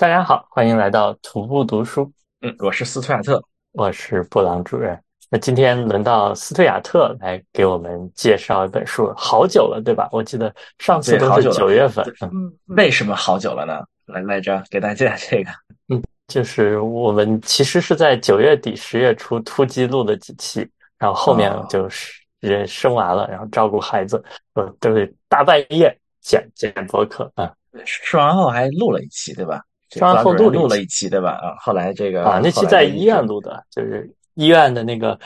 [0.00, 2.10] 大家好，欢迎来到徒步读书。
[2.40, 3.38] 嗯，我是斯图亚特，
[3.72, 4.98] 我是布朗主任。
[5.28, 10.08] 那今天轮到斯图亚特来给我们介绍一本书，好久了，对吧？
[10.10, 12.02] 我记得上次都是九月份。
[12.22, 13.78] 嗯，为什么好久了呢？
[14.06, 15.50] 来来着，给大家介绍这个。
[15.90, 22.10] 嗯，就是我们其实是在九月底、十月初突击录了几期，然后后面就是
[22.40, 24.24] 人生完了，然后照顾孩子，
[24.54, 27.52] 呃，都是大半夜剪剪播客啊。
[27.84, 29.62] 说完后还录了一期，对吧？
[29.90, 31.32] 生完后录录了一期，对吧？
[31.32, 35.18] 啊，后来这个啊，那期在医院录的，就是医院的那个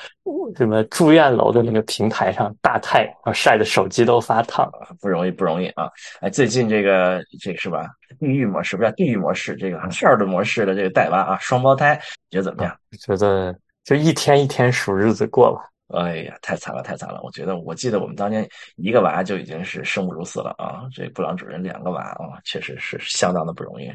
[0.56, 5.88] 什么住院楼的那个平台上，大太阳晒的手机都发烫，不容易，不容易啊！
[6.20, 7.86] 哎，最近这个这个是吧？
[8.18, 12.00] 地狱模式不叫地狱模式，这个二的模式的这个带娃啊，双胞胎，
[12.30, 12.74] 觉得怎么样？
[12.98, 15.60] 觉得就一天一天数日子过吧。
[15.88, 17.20] 哎呀，太惨了，太惨了！
[17.22, 20.82] 我觉得，我记得我们当年一个娃就已经是生不如死了啊。
[20.92, 23.92] 这布朗主任两个娃啊，确实是相当的不容易。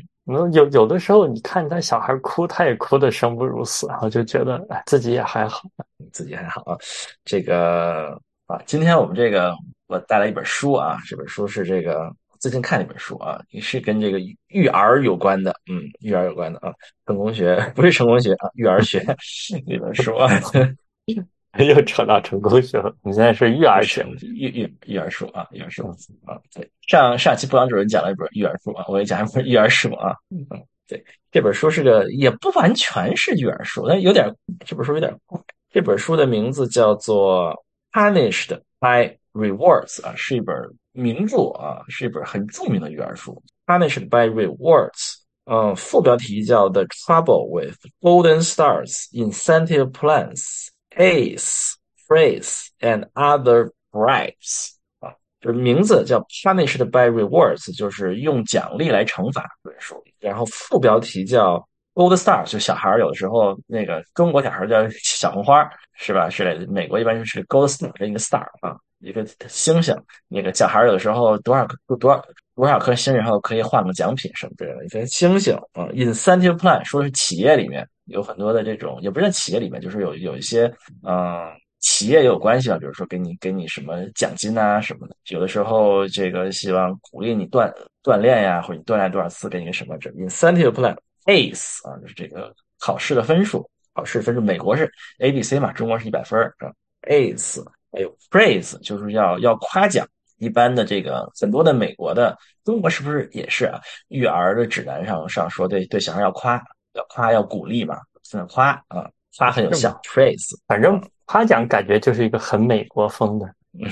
[0.54, 5.64] 有有的时候，你看他小孩哭，他也哭的生不如死，然后就觉得哎，自己也还好，
[6.14, 6.78] 自己还好啊。
[7.26, 8.12] 这个
[8.46, 9.52] 啊，今天我们这个
[9.88, 16.72] 我带来一本书啊，这本书是这个最近看一本书啊，也是跟这个育儿有关的，嗯，育儿有关的啊，
[17.08, 19.04] 成功学不是成功学啊，育儿学
[19.68, 20.30] 这本书啊。
[21.58, 22.96] 又扯到成功学了。
[23.02, 25.88] 你现在是育儿学，育育育儿书啊，育儿书
[26.26, 26.38] 啊。
[26.54, 30.14] 对，上上期布朗主任讲了一本育儿书啊，我也讲一本育儿书啊。
[30.30, 30.46] 嗯，
[30.88, 34.32] 对，这本书是个也不完全是育儿书，但有点
[34.64, 35.42] 这本书有点怪。
[35.72, 37.52] 这本书的名字叫做
[38.00, 40.56] 《Punished by Rewards》啊，是一本
[40.92, 43.42] 名著啊，是一本很著名的育儿书。
[43.72, 44.92] 《Punished by Rewards》
[45.46, 50.38] 嗯，副标题叫《The Trouble with Golden Stars Incentive Plans》。
[50.98, 51.76] Ace,
[52.08, 60.04] phrase, and other bribes 啊，就是名字叫 Punished by Rewards，就是用奖励来惩罚这本书。
[60.20, 66.30] 然后副标题叫 Gold Star，就小孩有的时候那个中国小孩叫小红花，是吧？
[66.30, 69.96] 是的美国一般就是 Gold Star 一个 star 啊，一个星星。
[70.28, 71.68] 那个小孩有的时候多少
[72.00, 72.26] 多少
[72.56, 74.86] 多少颗星，然后可以换个奖品什么之类的。
[74.86, 77.88] 一个星星啊，Incentive Plan 说的是企业里面。
[78.10, 80.72] 有很多的这种，也不是在企业里面，就是有有一些，
[81.04, 81.48] 嗯，
[81.80, 96.72] 企业也有关系啊，比如说给你给你什么奖金啊什么的，有的时候这个希望鼓励你锻锻炼呀，或者你锻炼多少次，给你什么这 incentive plan，ACE 啊，就是这个考试的分数，考试分数，美国是 A B C 嘛，中国是一百分啊
[97.08, 103.80] ，ACE，还有 praise 就是要要夸奖，一般的这个很多的美国的，中国是不是也是啊？
[104.10, 106.62] 育儿的指南上上说对对小孩要夸。
[106.94, 110.56] 要夸要鼓励嘛，算夸啊，夸很有效，praise。
[110.68, 113.46] 反正夸奖感觉就是一个很美国风的。
[113.74, 113.88] 嗯，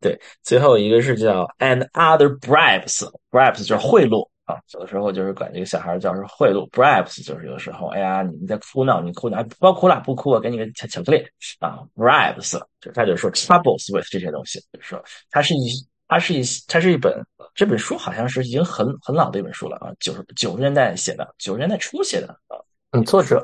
[0.00, 0.18] 对。
[0.42, 4.56] 最后一个是叫 and other bribes，bribes 就是贿赂啊。
[4.72, 11.22] 有的时候就是管这个小孩叫是贿赂，bribes 就是有时候，哎呀，你在哭闹，你哭闹，不要哭了，不哭，我给你个巧巧克力
[11.58, 12.58] 啊，bribes。
[12.80, 15.70] 就他就说 troubles with 这些东西，就是说它是一，
[16.10, 17.24] 它是一，它是一本。
[17.54, 22.56] 这本书好像是已经很很老的一本书了啊，九十九十年代写的，九十年代初写的啊。
[22.92, 23.40] 嗯，作者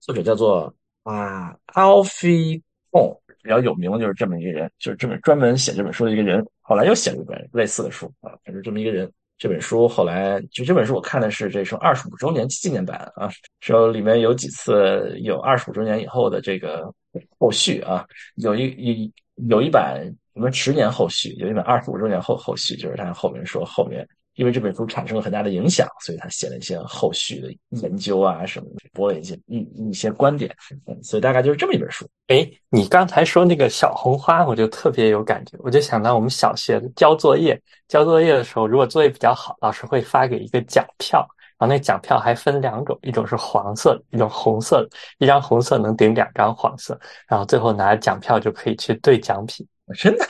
[0.00, 0.72] 作者叫做
[1.02, 6.46] 啊，Alfie Kong，比较有名的就是这么一个人，就是这么专门写这本书的一个人。
[6.60, 9.10] 后来又写了一本类似的书啊，反正这么一个人。
[9.38, 16.90] 这本书后来就这本书我看的是这是二十五周年纪念版啊，说里面有几次有二十五周年以后的这个
[17.38, 18.06] 后续啊，
[18.36, 19.12] 有一一
[19.48, 20.06] 有一版。
[20.36, 30.54] 我们十年后续有一本二十五周年后后续，就是他后面说后面因为这本书产生了很大的影响，所以他写了一些后续的研究啊什么的，播了一些一一些观点，
[31.02, 32.06] 所以大概就是这么一本书。
[32.26, 37.58] 哎，你刚才说那个小红花，我就特别有感觉，我就想到我们小学交作业，
[37.88, 41.26] 交作业的时候，如果作业比较好，老师会发给一个奖票，
[41.58, 49.66] 然后那奖票还分两种，一种是黄色，一种红色的，一张红色能顶两张黄色，然后最后拿奖票就可以去兑奖品。
[49.94, 50.24] 真的，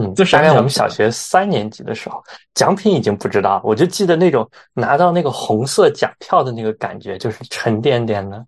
[0.00, 2.22] 嗯，就大概我们小学三年级的时候，
[2.54, 8.42] 奖品已经不知道，我就记得那种拿到那个红色奖票的那个感觉，就是沉甸甸的。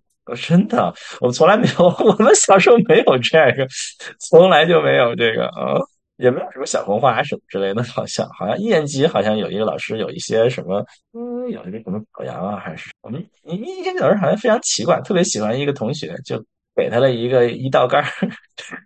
[0.47, 0.91] 真的，
[1.21, 3.67] 我们从来没有， 我们小时候没有这个，
[4.19, 5.77] 从来就没有这个啊，
[6.17, 16.43] 也没有什么小红花什么之类的，好像好像一年级好像有一个老师有一些什么，嗯，有一个什么表扬啊，还是我们一一年级老师好像非常奇怪，特别喜欢一个同学就。
[16.79, 18.03] 给他了一个一道杠，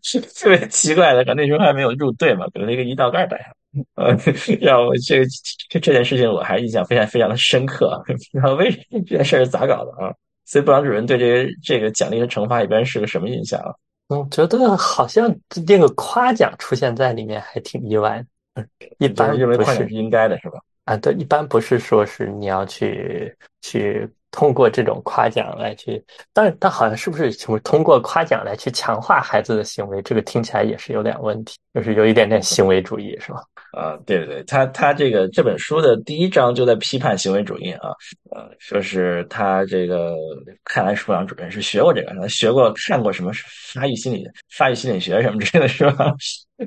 [0.01, 1.23] 是 特别奇怪的。
[1.23, 3.47] 可那时候还没有入队嘛，给了一个一道杠带上。
[3.95, 4.15] 呃，
[4.61, 5.25] 让我这个
[5.69, 8.03] 这这件事情我还印象非常非常的深刻。
[8.33, 10.13] 然后为这件事是咋搞的啊？
[10.45, 13.73] 所以布朗主任对这个这个奖励和惩罚一般是个什么印象啊？
[14.09, 15.33] 我，觉得好像
[15.65, 18.23] 这个夸奖出现在里面还挺意外
[18.53, 18.67] 的。
[18.99, 20.59] 一般认为夸奖是应该的，是吧？
[20.85, 26.03] 啊，对，一般不是说是你要去去通过这种夸奖来去，
[26.33, 30.01] 但但好像是不是就是通过夸奖来去强化孩子的行为？
[30.01, 33.43] 这个听起来也是有点问题，就是有一点点行为主义，是吧？
[33.77, 37.89] 啊，对对对，他他这个这本书的第一章就在批判行为主义啊，
[38.31, 40.15] 呃，说是他这个
[40.63, 43.31] 看来是部长主任是学过这个，他学过看过什么
[43.71, 46.13] 发育心理、发育心理学什么之类的，是吧？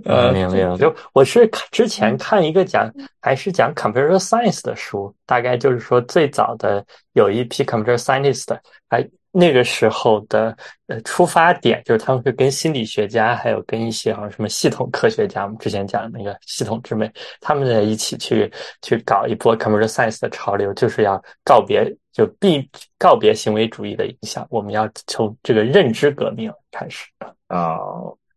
[0.05, 8.59] 呃， 没有没有，就我是之前看一个讲还是讲 computer science 的书，大概就是说最早的有一批 computer scientist，
[8.89, 10.57] 还那个时候的
[10.87, 17.11] 呃出发点就是他们会跟心理学家，还有跟一些好像什么系统科学家，我们之前讲的那个系统之美，
[17.41, 18.51] 他们在一起去
[18.81, 22.67] 去搞一波 computer science 的潮流，就是要告别就必
[22.99, 27.05] 告别行为主义的影响，我们要从这个认知革命开始
[27.49, 27.77] 啊。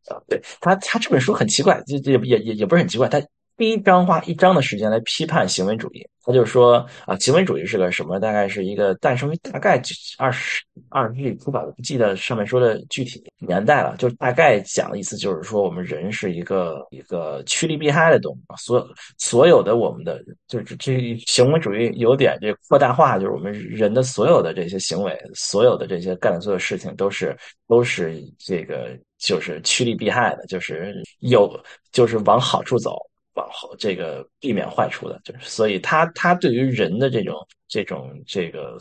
[0.09, 3.07] 啊，对他，他这本书很奇怪，这也也也也不是很奇怪。
[3.07, 3.21] 他
[3.59, 6.75] 第一章花一章的时间来批判行为主义，他就说
[7.05, 8.17] 啊，行为主义是个什么？
[8.17, 9.81] 大概是一个诞生于大概
[10.17, 13.97] 二十二十世纪初吧，不记得上面说的具体年代了。
[13.97, 28.97] 就大概讲的意思就是说，我们人是一个一个趋利避害的动物，所有所有的我们的就是这行为主义有点这扩大化，就是我们人的所有的这些行为，所有的这些干的所有事情都是都是这个。
[29.21, 31.51] 就是趋利避害的，就是有，
[31.91, 32.95] 就是往好处走，
[33.33, 37.35] 往后这个避免坏处的，就是所以他他对于人的这种
[37.67, 38.77] 这种这个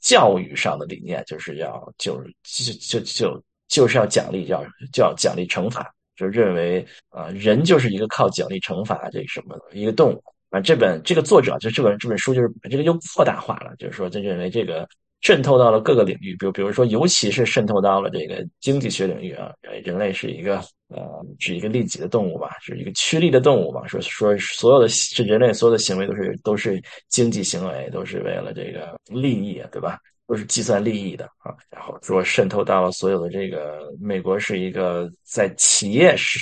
[0.00, 10.60] 教育上的理念，就是要就是就就就就是要奖励，要就要奖励惩罚，就认为啊人就是一个靠奖励惩罚这什么一个动物啊。
[10.60, 14.88] 这本这个作者就这本这本书就是把这个又扩大化了，就是说他认为这个。
[15.24, 19.50] 渗透到了各个领域，比如比如说，尤其是渗透到了这个经济学领域啊。
[19.82, 21.02] 人类是一个呃，
[21.38, 23.86] 是一个利己的动物吧，是一个趋利的动物吧。
[23.86, 26.78] 说说所有的这人类所有的行为都是都是
[27.08, 29.98] 经济行为，都是为了这个利益，对吧？
[30.26, 31.56] 都是计算利益的啊。
[31.70, 36.38] 然后说渗透到了所有的这个美国是一个在企业世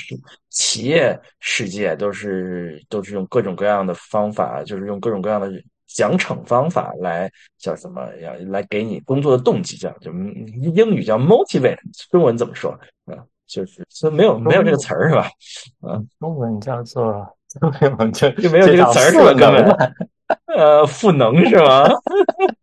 [0.50, 5.48] 企业世界都是都是用各种各样的方法，就是用各种各样的。
[5.94, 8.06] 奖惩方法来叫什么？
[8.22, 11.78] 要来给你工作的动机，叫就英语叫 motivate，
[12.10, 12.70] 中文怎么说
[13.06, 13.16] 啊？
[13.46, 15.28] 就是所以没有没有这个词儿是吧？
[15.80, 19.34] 啊，中文叫做就 就没有这个词儿是吧？
[19.34, 19.94] 根本
[20.56, 21.86] 呃，赋能是吗？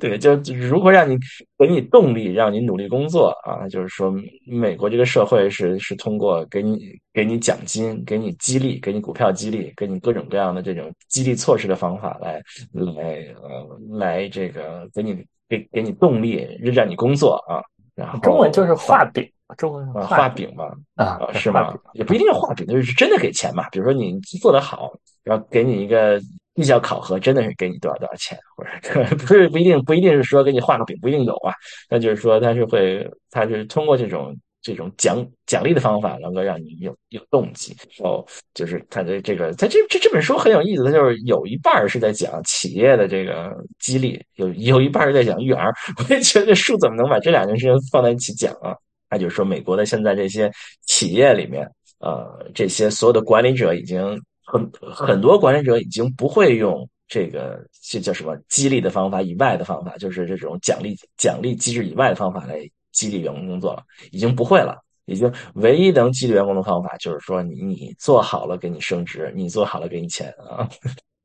[0.00, 1.16] 对，就如何让你
[1.58, 3.66] 给你动力，让你努力工作啊？
[3.68, 4.12] 就是说，
[4.46, 6.78] 美国这个社会是是通过给你
[7.12, 12.42] 给你奖金、给你激励、给你股票激励、给你各种各样的这种激励措施的方法来
[12.72, 17.62] 来呃来这个给你给给你动力，让你工作啊。
[17.94, 19.26] 然后中文就是画饼，
[19.56, 20.66] 中文画饼嘛
[20.96, 21.74] 啊是吗？
[21.92, 23.68] 也不一定是画饼，就是真的给钱嘛。
[23.70, 24.92] 比如说你做得好，
[25.22, 26.20] 然后给你一个。
[26.54, 31.54] 绩效考核真的是给你多少多少钱，或者不是不一定不一定是说给你画个饼，不一定有啊。
[31.88, 37.74] 那就是说他是会，他是通过这种这种奖奖励的方法，能够让你有有动机。
[38.04, 38.22] 哦，
[38.52, 45.72] 就是他的这个，他这这这本书很有意思，他就是有一半是在讲企业的这个激励，有有一半是在讲育儿。
[45.96, 48.76] 我也觉得这书怎么能把这两件事情放在一起讲啊？
[49.08, 50.52] 那就是说，美国的现在这些
[50.86, 51.66] 企业里面，
[52.00, 54.20] 呃，这些所有的管理者已经。
[54.52, 62.60] 很很多管理者已经不会用这个这叫什么激励的方法以外的方法，就是这种奖励奖励机制以外的方法来
[62.92, 64.78] 激励员工工作了，已经不会了。
[65.06, 70.68] 已经唯一能激励员工的方法就是说，你你做好了给你升职，你做好了给你钱啊，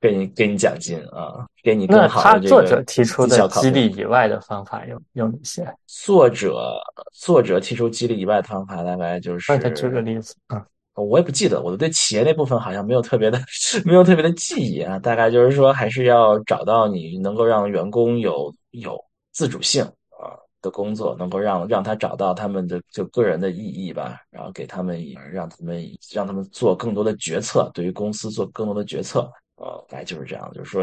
[0.01, 2.49] 给你给你奖金啊，给你更好的这个。
[2.49, 5.71] 作者提出的激励以外的方法有有哪些？
[5.85, 6.75] 作者
[7.13, 9.55] 作者提出激励以外的方法，大概就是。
[9.75, 10.65] 举个例子啊。
[11.03, 13.39] 我也不记得，我对企业那部分好像没有特别的，
[13.85, 14.97] 没有特别的记忆啊。
[14.99, 18.97] 大概就是说，还是要找到你能够让员工有有
[19.31, 24.99] 自主性啊的工作，能够让让他找到他们的就个人的意义吧，然后给他们
[25.31, 29.21] 让他们让他们做更多的决策，对于公司做更多的决策
[29.55, 29.77] 啊。
[29.87, 30.81] 大概就是这样，就是说，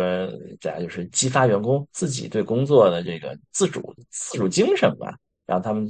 [0.60, 5.12] 大家就是激发员工自己对工作的这个自主自主精神吧。
[5.46, 5.86] 让他们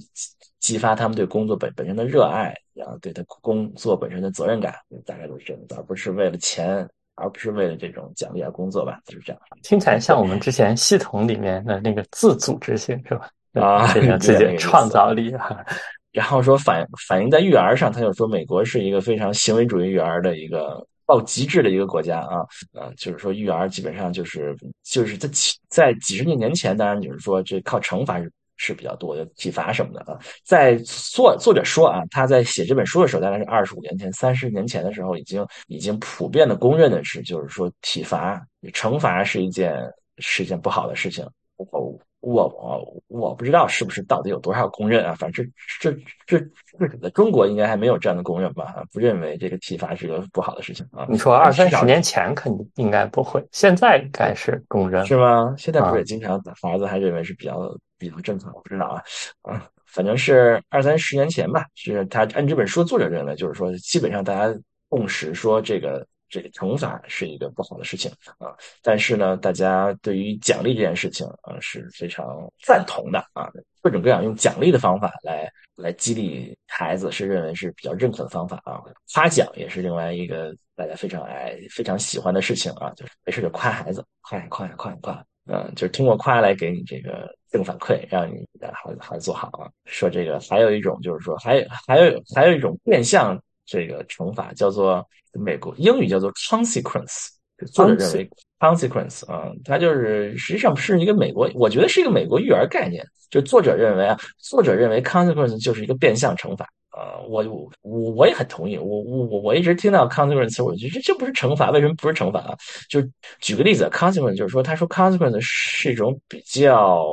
[0.58, 4.74] 激发他们对工作本本身的热爱，然后对他工作本身的责任感，
[5.06, 9.40] 大概都是这样，而不是为了钱，而不是为了这种奖励而工作吧，就是这样。
[9.62, 13.30] 听起来像我们之前系统里面的那个自组织性，是吧？
[13.52, 13.86] 啊，
[14.18, 15.64] 自己创造力啊。
[16.10, 22.38] 然后说反反映在育儿上，他就说美国是一个非常行为主义育儿的一个到极致的一个国家啊
[22.72, 28.32] 啊，就是说育儿基本上就是就是在几在几十年年前，当然就是说这靠惩罚是。
[28.56, 30.18] 是比较多的，体罚什么的啊。
[30.44, 38.40] 在作作者说啊，他在写这本书的时候，大概是二十五年前、三十年前的时候，已经已经普遍的公认的是，就是说体罚、
[38.72, 39.80] 惩罚是一件
[40.18, 41.26] 是一件不好的事情。
[41.56, 45.14] 我我我我不知道是不是到底有多少公认啊？
[45.14, 45.46] 反正
[45.80, 45.92] 这
[46.26, 46.40] 这
[46.78, 48.82] 这在中国应该还没有这样的公认吧？
[48.92, 51.06] 不认为这个体罚是个不好的事情啊。
[51.08, 55.54] 你说二三十年前肯定应该不会，现在应该是公认是吗？
[55.58, 57.70] 现在不是也经常打法子还认为是比较
[58.10, 58.52] 比较正常？
[58.54, 59.02] 我不知道啊
[59.42, 61.64] 啊，反正是二三十年前吧。
[61.74, 64.58] 是他按这本书作者认为，就是说基本上大家
[64.88, 66.06] 共识说这个。
[66.26, 72.26] 这个惩罚是一个不好的事情啊，但是呢，大家对于奖励这件事情啊是非常
[72.64, 73.48] 赞同的啊，
[73.80, 78.82] 各种各样用奖励的方法来来激励孩子是认为是比较认可的方法啊，
[79.12, 89.68] 夸奖也是另外一个大家非常爱、非常喜欢的事情啊，就是没事就夸孩子，夸夸夸夸，嗯，就是通过夸来给你这个正反馈，让你的孩子孩子做好啊。
[89.84, 93.40] 说这个还有一种就是说，还还有还有一种变相。
[93.66, 97.28] 这个惩罚叫做美国英语叫做 consequence，
[97.72, 103.02] 作者认为 consequence 啊，它就是实际上是一个美国，我觉得是一个美国育儿概念。
[103.30, 107.42] 就作者认为啊，作者认为 consequence 就是一个变相惩罚啊，我
[107.82, 108.78] 我我也很同意。
[108.78, 112.54] 我我我我一直听到 consequence，我觉得这这不是惩罚，为什么不是惩罚啊？
[112.88, 113.02] 就
[113.40, 117.04] 举个例子，consequence 就是说，他说 consequence 是一种比较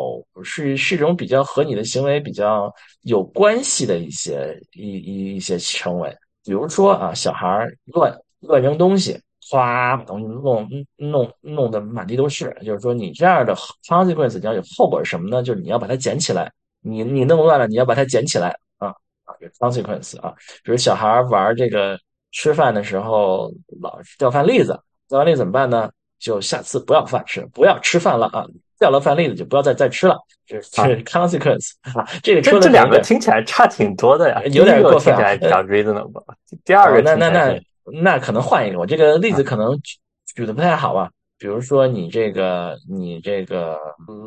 [0.43, 2.71] 是是一种比较和你的行为比较
[3.01, 6.15] 有关系的一些一一一些行为。
[6.43, 9.19] 比如说啊，小孩乱乱扔东西，
[9.49, 12.55] 哗把东西弄弄弄得满地都是。
[12.63, 13.55] 就是说，你这样的
[13.87, 15.41] consequence 你要有后果是什么呢？
[15.41, 16.51] 就是你要把它捡起来。
[16.83, 18.55] 你你弄乱了，你要把它捡起来
[19.59, 20.33] ！consequence 啊，
[20.63, 21.97] 比如小孩玩这个
[22.31, 24.79] 吃饭的时候老掉饭粒子，
[25.09, 25.89] 掉饭粒怎么办呢？
[26.19, 28.45] 就下次不要饭吃，不要吃饭了啊！
[28.79, 30.17] 掉了饭粒子就不要再再吃了。
[30.45, 30.69] 这是
[31.03, 36.23] consequence 啊，这个这这两个听起来差挺多的呀，有点过分，比较 reasonable。
[36.63, 37.61] 第二个，那那那
[38.03, 39.97] 那可能换一个，我这个例子可能举
[40.35, 41.09] 举的不太好吧。
[41.37, 43.75] 比如说你这个你这个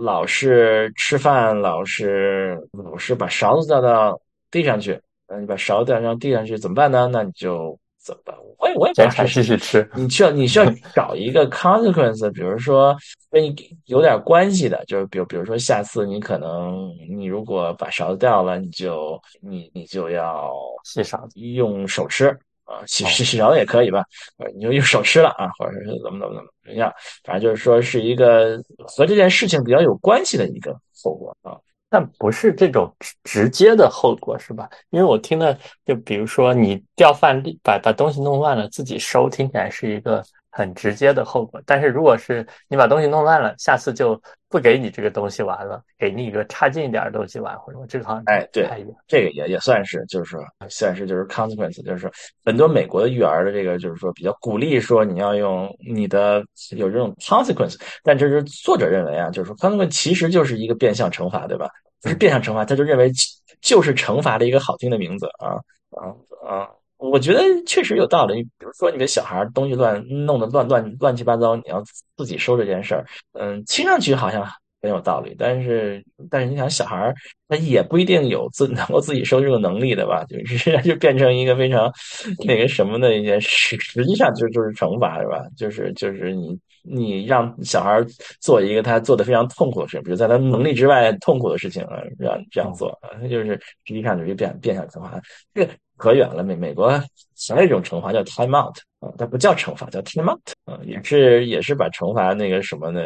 [0.02, 4.20] 老是吃饭老是老是把勺子掉到
[4.54, 7.08] 地上去，那，你把勺掉到地上去怎么办呢？
[7.12, 7.78] 那你就。
[8.04, 8.36] 怎么办？
[8.58, 9.90] 我也我也不想继续吃。
[9.94, 12.94] 你需要你需要找一个 consequence，比如说
[13.30, 13.56] 跟你
[13.86, 20.52] 有点关系的，就是比如比如说下次你可能你如果把勺子掉了，你就你你就要
[20.84, 22.28] 洗勺子，用手吃
[22.64, 24.04] 啊，洗洗洗勺子也可以吧？
[24.54, 26.92] 你就用手吃了啊，或者是怎么怎么怎么样，
[27.24, 31.56] 反正就是说是一个和这件事情比较有关系的一个后果啊。
[31.94, 34.68] 但不是这种直直接的后果，是吧？
[34.90, 40.20] 因为我听的，就比如说你掉饭粒，把把东西弄乱了，自己收，听起来是一个。
[40.56, 44.16] 很直接的后果，但是如果是你把东西弄乱了，下次就
[44.48, 48.68] 不给你这个东西玩了，给你一个差劲一点的东西玩，或者这个好像哎，对，
[49.08, 52.08] 这个也也算是，就是说算是就是 consequence，就是说
[52.44, 56.40] 很多美国的育儿的这个就是说比较鼓励说你要用你的
[56.76, 57.74] 有这种 consequence，
[58.04, 61.68] 但这是作者认为啊，就是说 consequence 其实就是一个变相惩罚，对吧？
[62.04, 63.10] 不是变相惩罚，他就认为
[63.62, 65.56] 就是惩罚的一个好听的名字啊
[65.90, 66.14] 啊
[66.46, 66.68] 啊。
[66.98, 68.42] 我觉得确实有道理。
[68.42, 71.82] 比如说，你的小孩东西乱弄得乱乱乱七八糟，你要
[72.16, 74.46] 自己收这件事儿，嗯，听上去好像
[74.80, 75.34] 很有道理。
[75.38, 77.12] 但是，但是你想，小孩
[77.48, 80.24] 他也不一定有自能够自己收这个能力的吧？
[80.24, 81.92] 就是 就变成一个非常
[82.46, 85.42] 那个什么的一件事，实际上就就是惩罚，是吧？
[85.56, 88.00] 就是就是你你让小孩
[88.40, 95.20] 做一个他做的非常痛苦的事情，比如在他能力之外痛苦的事情啊，让这样做啊，他就是实际上就是变变相惩罚
[95.52, 95.72] 这个。
[95.96, 96.90] 可远了，美美国
[97.48, 103.00] 还有一种惩罚叫 time out 啊，它不叫惩罚，叫 time out 啊，也是也是把惩罚那个什么呢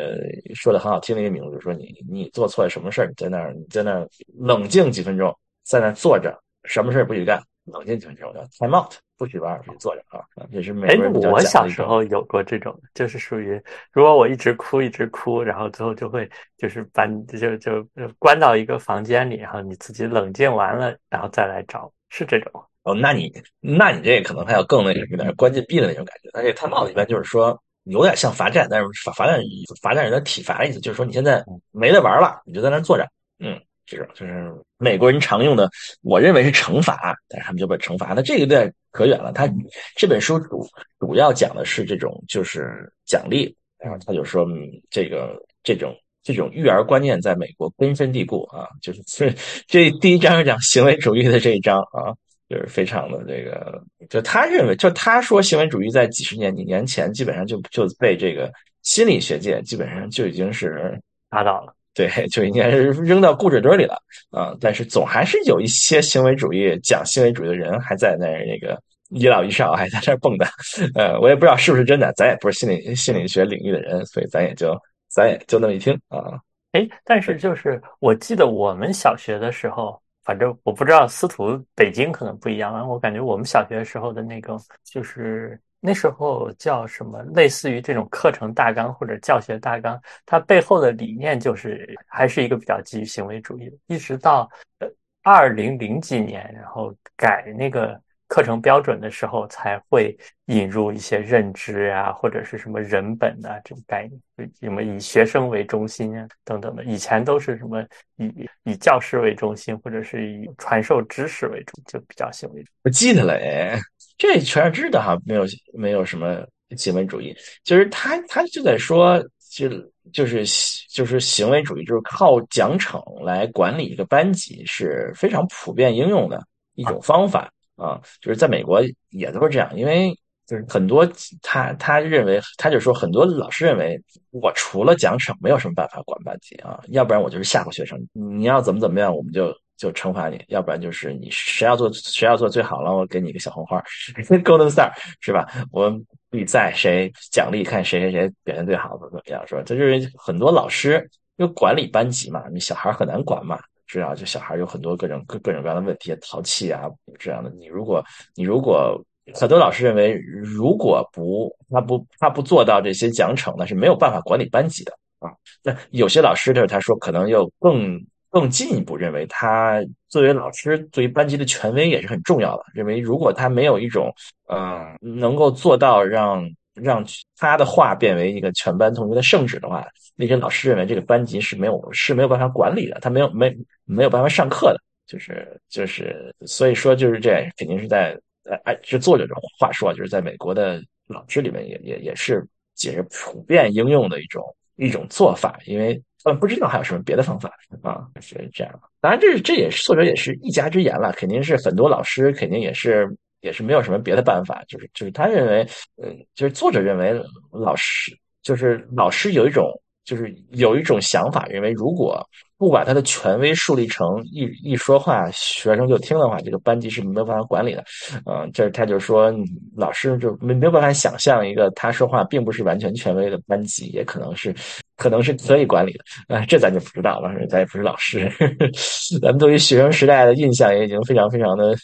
[0.55, 4.09] 说的很好听的一个名字，就是说你你做错了什么事儿，你在那儿你在那儿
[4.39, 5.31] 冷静几分钟，
[5.65, 13.61] 在那儿坐着，什么事儿不许干，冷静几分钟叫 time out，不许玩，坐着啊，也是美国人我小时候有过这种，就是属于
[13.93, 17.87] 如果我一直哭一直哭，然后最后就会就是把你就就
[18.19, 22.51] 关到一个房间里，然后你自己冷静完了，然后再来找，是这种。
[22.85, 26.31] 哦，那你，那你这个可能还要更那个，有点关禁闭的那种感觉。
[26.33, 29.39] 而且他帽子一般就是说，有点像罚站，但是罚罚站
[29.83, 33.07] 罚站有点体罚的意思，就是说你现在没得玩了，你就在那坐着。
[33.41, 35.69] 嗯，这种就是美国人常用的，
[36.03, 38.13] 我认为是惩罚，但是他们就把惩罚。
[38.15, 39.33] 那这个有点可远了。
[39.33, 39.49] 他
[39.97, 40.67] 这本书主
[41.01, 44.47] 主要讲的是这种就是奖励，然后他就说
[44.91, 49.35] 这个这种这种育儿观念在美国根深蒂固啊，就是这
[49.67, 52.15] 这第一章是讲行为主义的这一章啊。
[52.51, 53.79] 就是非常的这个，
[54.09, 64.55] 就他认为，就他说，行为主义在几十年、几年前，基本上就就被这个心理学界基本上就已经是达到了，对，就应该是扔到固执堆里了啊。
[64.61, 68.81] 但是总还是有一些行为主义讲行为主义的人还在那那个
[69.11, 70.47] 一老一少还在那蹦跶。
[70.95, 74.77] 呃，我也不知道是不是真的，咱也不是心理心理学领域的人，所以咱也就
[75.09, 76.39] 咱也就那么一听啊。
[76.73, 94.89] 哎，但是就是我记得我们小学的时候，反正我不知道司徒北京可能不一样，我感觉我们小学的时候的那个就是那时候叫什么，类似于这种课程大纲或者教学大纲，它背后的理念就是还是一个比较基于行为主义的，一直到呃
[95.23, 98.01] 二零零几年，然后改那个。
[98.31, 100.15] 课程标准的时候才会
[100.49, 104.07] 引入一些认知啊，或者是什么人本啊这种概
[104.37, 106.85] 念，什么以学生为中心啊等等的。
[106.85, 107.83] 以前都是什么
[108.17, 112.71] 以以教师为中心，或者是以传授知识为主，就比较行为主。
[112.83, 113.81] 不记得了哎，
[114.19, 116.45] 这全是知道哈，没有没有什么
[116.77, 117.35] 行为主义，
[117.65, 119.19] 就是他他就在说，
[119.51, 119.71] 就
[120.13, 120.45] 就是
[120.91, 126.43] 就是行为主义，就是靠奖惩来管理一个班级是非常普遍应用的
[126.75, 127.51] 一种方法。
[127.77, 130.13] 啊，就是在美国也都是这样，因为
[130.49, 131.09] 就是很多
[131.43, 133.97] 他他认为，他就说很多老师认为，
[134.33, 143.83] 我除了奖惩没有什么办法管班级啊，要不然我就是吓唬学生，你要怎么怎么样，我们就就惩罚你，要不然就是你谁要做谁要做最好了，我给你一个小红花，
[144.45, 145.47] Golden Star 是吧？
[145.73, 145.91] 我
[146.29, 153.59] 比赛谁奖励看谁谁谁表现最好，怎么怎么样，说这就是很多老师因为管理班级嘛，你小孩很难管嘛。
[153.91, 156.83] 这样就小孩有很多各种各各种各样的问题，淘气啊
[157.19, 157.49] 这样的。
[157.59, 158.05] 你如果
[158.35, 165.33] 你如果很多老师认为，如果不他不他不做到这些奖惩，那是没有办法管理班级的啊。
[165.63, 167.99] 那有些老师就是他说可能又更
[168.31, 172.65] 更进一步认为，他作为老师对于班级的权威也是很重要的。
[172.75, 174.15] 认为如果他没有一种
[174.49, 176.49] 嗯能够做到让。
[176.81, 177.05] 让
[177.37, 183.53] 他的话变为一个全班同学的圣旨的话，那些老师认为这个班级是没有是没有办法管理的，他没有没
[183.85, 188.17] 没有办法上课的，就是就是所以说就是这肯定是在
[188.63, 192.47] 哎，这作者的话说，就是在美国的老师里面也也也是
[192.85, 194.45] 也是普遍应用的一种
[194.77, 196.01] 一种做法，因为
[196.35, 197.51] 不知道还有什么别的方法
[197.83, 198.81] 啊，是这样。
[199.01, 203.09] 当然，这这也是作者也是一家之言了，肯定是很多老师肯定也是。
[203.41, 205.61] 也是没有什么别的办法，就是就是他认为，
[206.03, 207.15] 呃，就是作者认为
[207.53, 208.11] 老师
[208.43, 209.71] 就是老师有一种
[210.05, 212.21] 就是有一种想法，认为如果
[212.57, 217.85] 不把他的权威树立成一一说话学生就听的话，这个班级是没有办法管理的。
[218.27, 219.33] 嗯，这他就说
[219.77, 224.53] 老师就没没有办法想象一个他说话并不是完全权威的班级，也可能是
[224.99, 226.37] 可能是可以管理的。
[226.37, 228.71] 啊，这咱就不知道了，咱也不是老师呵呵，
[229.23, 231.75] 咱们对于学生时代的印象也已经非常非常的。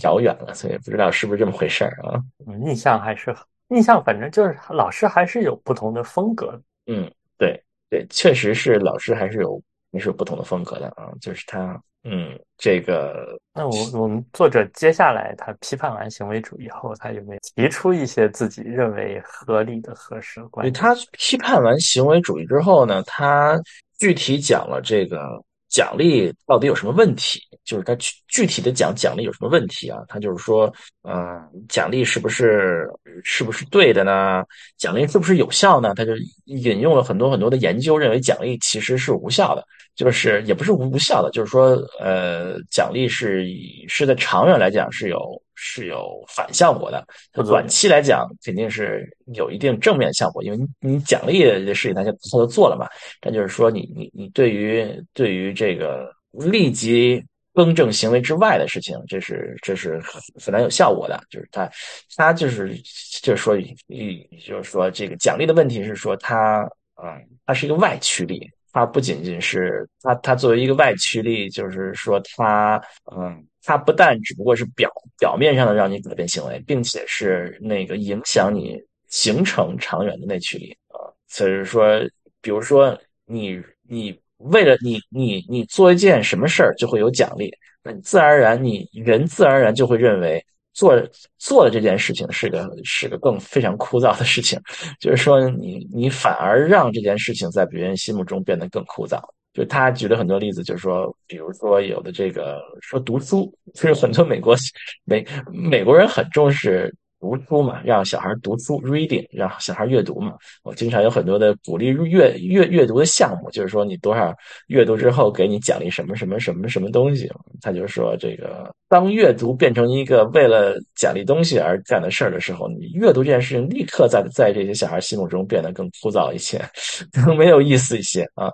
[0.00, 2.18] 遥远了，所以不知道是不是这么回事儿啊？
[2.64, 3.36] 印象还是
[3.68, 6.58] 印象，反正就是老师还是有不同的风格。
[6.86, 7.06] 嗯，
[7.36, 9.60] 对对，确实是老师还是有
[9.92, 11.12] 还是有不同的风格的啊。
[11.20, 13.36] 就是他，嗯，这个。
[13.54, 20.72] 那我我们作者接下来他批判完行为主义后，他有没有提出一些自己认为合理的、合适的观点？
[20.72, 23.60] 他批判完行为主义之后呢，他
[23.98, 25.42] 具体讲了这个。
[25.70, 27.40] 奖励到底有什么问题？
[27.64, 29.98] 就是他具具体的讲奖励有什么问题啊？
[30.06, 32.88] 他就是说，嗯，奖励是不是
[33.24, 34.44] 是不是对的呢？
[34.78, 35.92] 奖励是不是有效呢？
[35.96, 36.12] 他就
[36.44, 43.46] 引用了很多很多的研究，认为奖励其实是无效的，就是也不是无无效的，就是说，呃，奖励是
[43.88, 52.88] 是在长远来讲是有是有反效果的，短期来讲肯定是有一定正面效果，因为你你奖励的事情他就他就做了嘛。
[53.20, 60.00] 但就是说，你你你对于对于这个立即更正行为之外的事情，这是这是
[60.44, 61.20] 很难有效果的。
[61.30, 61.70] 就是他
[62.16, 62.76] 他就是
[63.22, 66.68] 就是说一就是说这个奖励的问题是说他
[67.02, 67.08] 嗯，
[67.44, 72.78] 它是一个外驱力，它不仅仅是它它作为一个外驱力，就是说它
[73.16, 81.08] 嗯，它不但只不过是表表面上的让你改变行为，并且是那个影响你形成长远的内驱力啊。
[81.26, 82.00] 所以说，
[82.42, 82.94] 比如说。
[83.26, 83.58] 你
[83.88, 87.50] 你为了你你你做一件什么事儿就会有奖励，
[87.82, 90.94] 那你自然而然你人自然而然就会认为做
[91.38, 94.60] 做的这件事情是个是个更非常枯燥的事情，
[95.00, 99.18] 就是说你你反而让这件事情在别人心目中变得更枯燥。
[99.54, 104.56] 就他举了很多例子，就是说，比如说有的这个说读书，就是很多美国
[105.04, 106.92] 美美国人很重视。
[107.24, 110.34] 读书嘛，让小孩读书，reading，让小孩阅读嘛。
[110.62, 114.34] 我经常有很多的鼓励阅阅阅读的项目，就是说你多少
[114.66, 117.30] 阅读之后给你奖励什么什么什么什么东西。
[117.62, 126.60] 他就说这个，当阅读变成一个为了奖励东西而干的事儿的时候，你阅读这件事情立刻在在这些小孩心目中变得更枯燥一些，
[127.24, 128.52] 更没有意思一些啊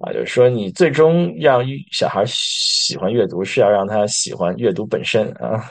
[0.00, 0.12] 啊！
[0.12, 5.70] 就是说你最终让小孩喜欢阅读，是要让他喜欢阅读本身啊，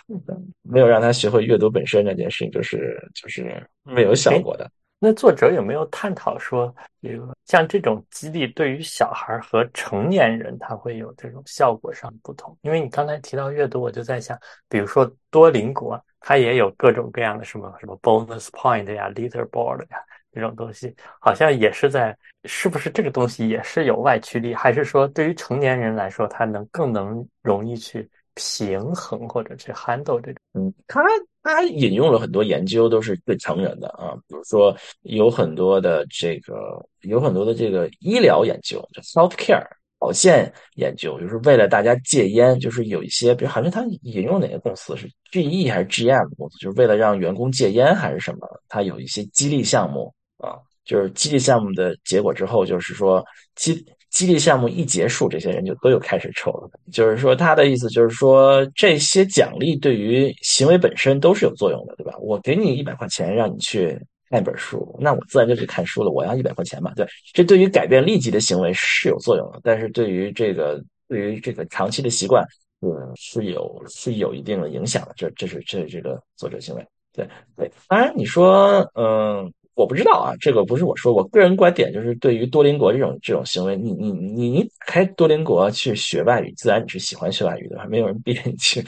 [0.64, 2.39] 没有让他学会阅读本身这件事。
[2.50, 4.70] 就是就是没有想过的。
[5.02, 12.58] 那作者有没有探讨说，比如像这种激励对于小孩和成年人，他会有这种效果上不同？
[12.64, 19.98] 因为你刚才提到阅读，我就在想，比如说多邻国，它也有各种各样的什么什么 bonus point 呀、leaderboard 呀
[20.34, 24.54] 这种东西，好像也是在，是不是这个东西也是有外驱力？
[24.54, 28.10] 还是说对于成年人来说，他能更能容易去？
[28.40, 31.04] 平衡或者去 handle 这种，嗯，他
[31.44, 39.62] 他引用了很多研究，都是对成人的啊，比如说有很多的这个有很多的这个医疗研究，叫 health care
[40.00, 44.96] 保健研究，就是为了大家戒烟，就是有一些，比如好像他引用哪个公司？
[44.96, 53.22] 是 GE 还是 GM 公司，就是为了让员工戒烟还是什么，他有一些激励项目啊，就是激励项目的结果之后，就是说
[53.56, 53.86] 激。
[54.10, 56.70] 激励项目一结束，这些人就都又开始抽了。
[56.92, 62.14] 就是说，他的意思就是说，这些奖励对于行为本身都是有作用的，对吧？
[62.20, 66.12] 我给你一百块钱，让你去看一本书，那我自然就去看书了。
[66.12, 67.06] 我要一百块钱嘛，对。
[67.34, 72.44] 这对于改变立即的行为是有作用的，但是对于这个对于这个长期的习惯，
[72.82, 75.14] 嗯，是有是有一定的影响的。
[75.16, 77.72] 这这是这这个作者行为，对对。
[77.88, 79.52] 当然，你说，嗯。
[79.80, 88.84] 我不知道啊，这个不是我说，我个人观点就是，对于多邻国这种这种行为，你你你你开多邻国去学外语，自然你是喜欢学外语的，没有人逼着你去，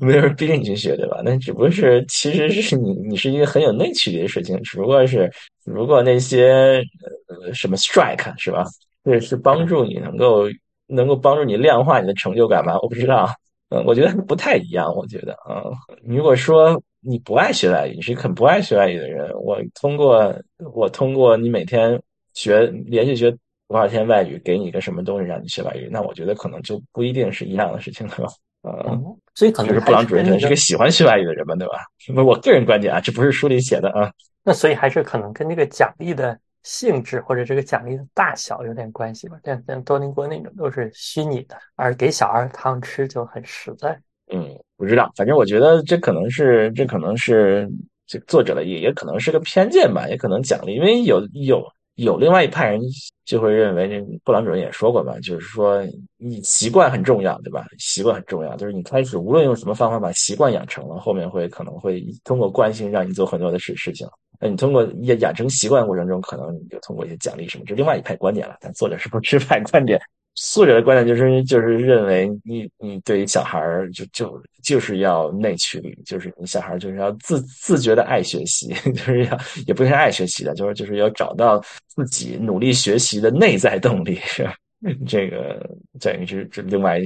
[0.00, 1.20] 没有人逼着你去学，对吧？
[1.24, 5.28] 那只不过是，其实是你你是一个很有内驱力的事情，只不过是，
[5.64, 6.80] 如果那些
[7.26, 8.64] 呃什么 strike 是吧？
[9.04, 10.44] 这是帮助你能够
[10.86, 12.78] 能够帮助你量化你的成就感吧？
[12.82, 13.28] 我不知道，
[13.70, 15.64] 嗯，我觉得不太一样，我觉得啊，
[16.04, 16.80] 如果说。
[17.04, 19.28] 你不爱学外语，你是一个很不爱学外语的人。
[19.34, 20.32] 我通过
[20.72, 22.00] 我通过你每天
[22.32, 23.30] 学连续学
[23.66, 28.28] 多少天外语，给你一个什么东西让你学外语，那我觉得可能就不一定是一样的事情了吧。
[28.62, 29.02] 嗯，
[29.34, 31.74] 所以可能是布朗主任是个喜欢学外语的人吧，对吧？
[32.22, 34.12] 我个人观点啊，这不是书里写的啊。
[34.44, 39.36] 那所以还是可能跟这个奖励的性质或者这个奖励的大小有点关系吧。
[39.44, 44.00] 像像多邻国那种都是虚拟的，而给小孩糖吃就很实在。
[44.32, 44.58] 嗯。
[44.78, 47.70] 不知道，反正我觉得这可能是这可能是
[48.04, 51.64] 这作者的也也可能是个偏见吧，也可能奖励，因为有有
[51.94, 52.80] 有另外一派人
[53.24, 55.80] 就会认为，这布朗主任也说过嘛，就是说
[56.16, 57.64] 你习惯很重要，对吧？
[57.78, 64.04] 习惯很重要，就是你开始无论用什么方法把习惯养成了，后面会可能会通过惯性让你做很多的事事情。
[64.40, 68.56] 那你通过养养成习惯过程中，可能你就通过一些奖励什么，这另外一派观点了。
[68.60, 70.00] 但作者是不持派观点。
[70.34, 84.48] 作者的观点就是就是认为你你对于小孩儿就就就是要内驱力，就是你小孩儿就是要自自觉的爱学习， 就是要也不是爱学习的，就是就是要找到自己努力学习的内在动力，是？
[85.06, 85.64] 这个
[86.00, 86.98] 等于是这另外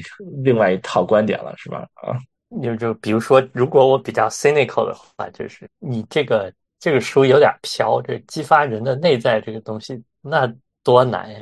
[0.42, 1.86] 另外一套观点了，是吧？
[1.94, 2.16] 啊，
[2.62, 10.50] 就就比如说，如果我比较 cynical 的话，就是你这个这个书有点飘，这激发人的内在这个东西，那。
[10.86, 11.40] 多难呀！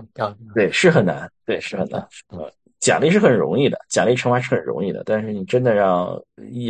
[0.55, 2.01] 对，是很难，对，是很难。
[2.29, 6.19] 呃，奖励是很容易的，奖励惩罚是很容易的，但是你真的要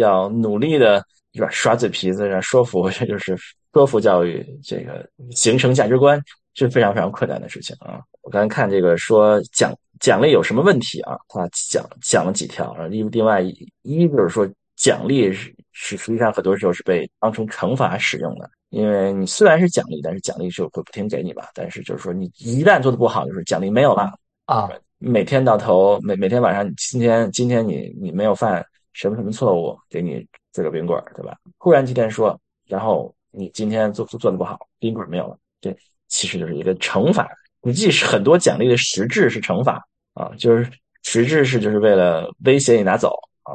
[0.01, 1.01] 要努力的，
[1.35, 1.49] 是吧？
[1.53, 3.37] 耍嘴皮子，然后说服，这 就是
[3.73, 6.21] 说服教育，这个形成价值观
[6.55, 8.01] 是非常非常困难的事情啊。
[8.23, 11.17] 我刚才看这个说奖奖励有什么问题啊？
[11.29, 13.41] 他讲讲了几条，另另外
[13.83, 18.51] 一就是说奖励是是实际上很多时候是被当成惩罚使用的。
[18.75, 21.49] 因为你虽然是奖励，但是奖励就会不停给你吧。
[21.55, 24.13] 但是就是说，你一旦做的不好，就是奖励没有了
[24.47, 24.69] 啊。
[24.99, 31.37] 每天到头，每每天晚上，今天今天你你没有犯什么什么错误，给你这个冰棍儿，对吧？
[31.57, 35.77] 忽然今天说，然后你今天做做的不好，冰棍儿没有了，这
[36.09, 37.31] 其实就是一个惩罚。
[37.63, 39.81] 你即使很多奖励的实质是惩罚
[40.15, 40.69] 啊，就是
[41.05, 43.55] 实质是就是为了威胁你拿走啊。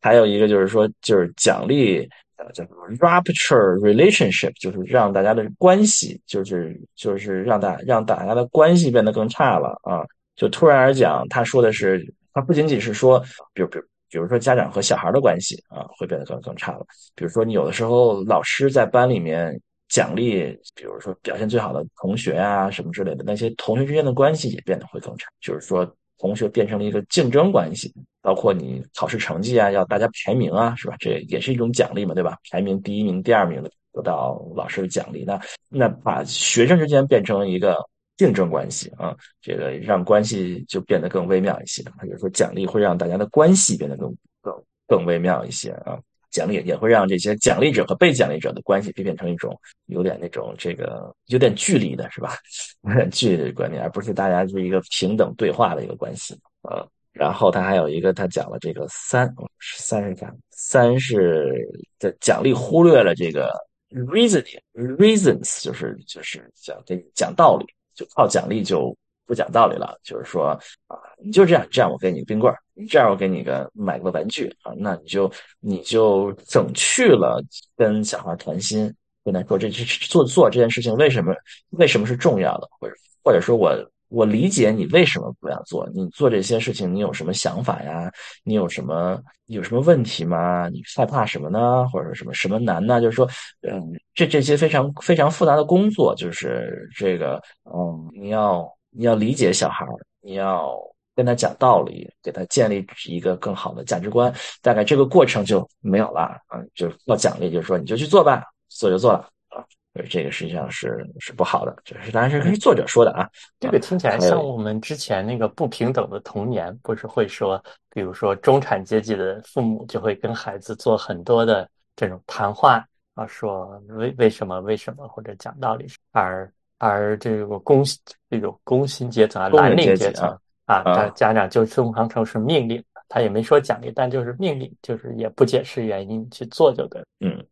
[0.00, 2.08] 还有一个就是说，就是奖励。
[2.36, 10.04] 呃，叫什么 rupture relationship，就是让大家的关系，就是就是让大让大家的关系变得更差了啊！
[10.34, 13.18] 就突然而讲，他说的是，他不仅仅是说，
[13.54, 16.84] 比如比如比如说家长和小孩的关系啊，会变得更更差了。
[17.14, 25.26] 比如说你有的时候老师在班里面奖励，比如说表现最好的同学啊什么之类的，那些同学之间的关系也变得会更差。
[25.40, 30.96] 就是说，同学变成了一个竞争关系，包括你考试成绩啊，要大家排名啊，是吧？
[30.98, 32.38] 这也是一种奖励嘛，对吧？
[32.50, 37.78] 排名第一名、第二名的得到老师的奖励，那那把学生之间变成一个
[38.16, 41.82] 竞争关系啊，这个让关系就变得更微妙一些。
[41.98, 44.54] 或者说，奖励会让大家的关系变得更更
[44.86, 45.98] 更微妙一些啊。
[46.36, 52.36] 奖励也会让这些奖励者和被奖励者的关系变成一种有点那种这个有点距离的是吧？
[52.82, 56.86] 有 点距离的观念，而不是大家是一个平等对话的一个关系啊。
[57.12, 59.34] 然后他还有一个，他讲了这个三，
[59.78, 60.30] 三是啥？
[60.50, 61.66] 三是
[61.98, 63.50] 的奖励忽略了这个
[63.90, 68.94] reasoning，reasons 就是就是讲给你讲道理，就靠奖励就
[69.24, 70.48] 不讲道理了，就是说
[70.88, 72.58] 啊，你就这样，这样我给你冰棍儿。
[72.90, 77.42] 这样我给你个买个玩具啊，那你就你就整去了
[77.74, 81.34] 跟小孩谈心，跟他说这这做做这件事情为什么
[81.70, 83.74] 为什么是重要的，或者或者说我
[84.08, 88.12] 我理解你为什么不要做，你做这些事情你有什么想法呀？
[88.44, 90.68] 你有什么有什么问题吗？
[90.68, 91.88] 你害怕什么呢？
[91.88, 93.00] 或者什么什么难呢？
[93.00, 93.26] 就是说，
[93.62, 99.86] 嗯，这这些非常非常复杂的工作，就是这个，嗯，你要你要理解小孩，
[100.20, 100.76] 你要。
[101.16, 109.64] 跟他讲道理，给他建立一个更好的价值观，大概这个过程就没有了啊，就要奖励，就是说你就去做吧，做就做了啊，
[110.10, 113.26] 这个实际上是是不好的，这是当然是跟作者说的啊。
[113.58, 127.82] 这个听起来像我们之前那个不平等的童年，不是会说，比如说中产阶级的父母就会跟孩子做很多的这种谈话啊，说为为什么为什么或者讲道理，而而这个工
[128.28, 130.38] 这种工薪阶层啊，蓝领阶层。
[130.66, 137.02] 啊，他家长就通常称是命令，他也没说奖励，但就是命令，就是也不解释原因去做就对。
[137.20, 137.44] 嗯，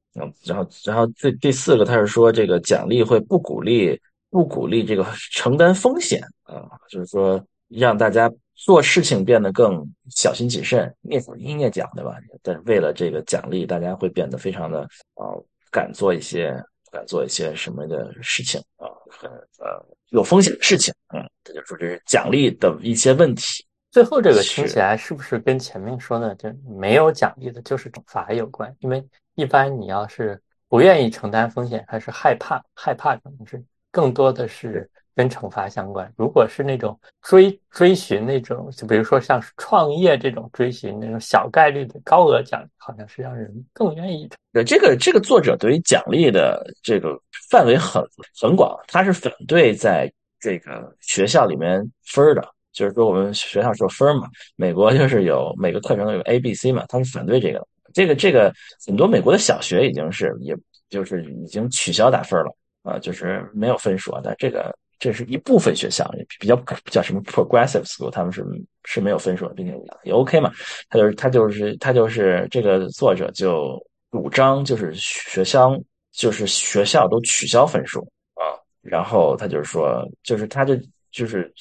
[0.44, 3.98] 然后然后第第四个他是说这个奖励会不鼓励
[4.30, 12.16] 不鼓励这个承担风险啊，就是说让大家做事情变得更小心谨慎，蹑手蹑蹑讲对吧？
[12.42, 14.82] 但是为了这个奖励，大家会变得非常的
[15.14, 15.34] 啊
[15.70, 16.54] 敢做一些
[16.94, 19.84] 敢做一些什么的事情啊，很呃。
[20.10, 23.66] 有风险的事情，嗯，他就说这是奖励的一些问题。
[23.90, 28.72] 最后这个听起来是不是跟前面说的就没有奖励的，就是惩罚有关？
[28.78, 29.04] 因为
[29.34, 36.12] 一般你要是不愿意承担风险，还是害怕，害怕可能是更多的是跟惩罚相关。
[36.16, 44.28] 如果是那种追追寻那种，就比如说像创业这种追寻那种小概率的高额奖，好像是让人更愿意。
[44.52, 47.18] 对这个这个作者对于奖励的这个。
[47.50, 48.02] 范围很
[48.40, 58.52] 很广，他是反对在这个学校里面分的，就是说我们学校说分嘛，美国就是有每个课程都有 A、B、C 嘛，他是反对这个，这个这个
[58.84, 60.56] 很多美国的小学已经是，也
[60.88, 68.42] 就是已经取消打分了啊，就是没有分数啊，但这个这是一部分学校比较叫什么 progressive school，他们是
[68.84, 70.50] 是没有分数的，并且也 OK 嘛，
[70.88, 73.78] 他就是他就是他就是这个作者就
[74.10, 75.78] 主张就是学校。
[76.16, 78.00] 就是学校都取消分数
[78.34, 80.76] 啊，然后他就是说，就是他就
[81.10, 81.52] 就是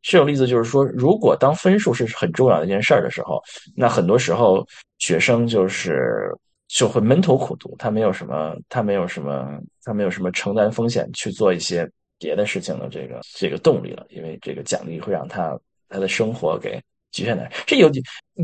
[0.00, 3.38] 这种例子，就是说，如果当分数是很重要的一件事儿的时候，
[3.76, 6.34] 那很多时候学生就是
[6.68, 11.86] 就会闷头苦读，他没有什么，他没有什么，他没有什么承担风险去做一些
[12.18, 16.80] 别的事情的这个这个动力了，因为这个奖励会让他他的生活给
[17.12, 17.90] 局限在，这有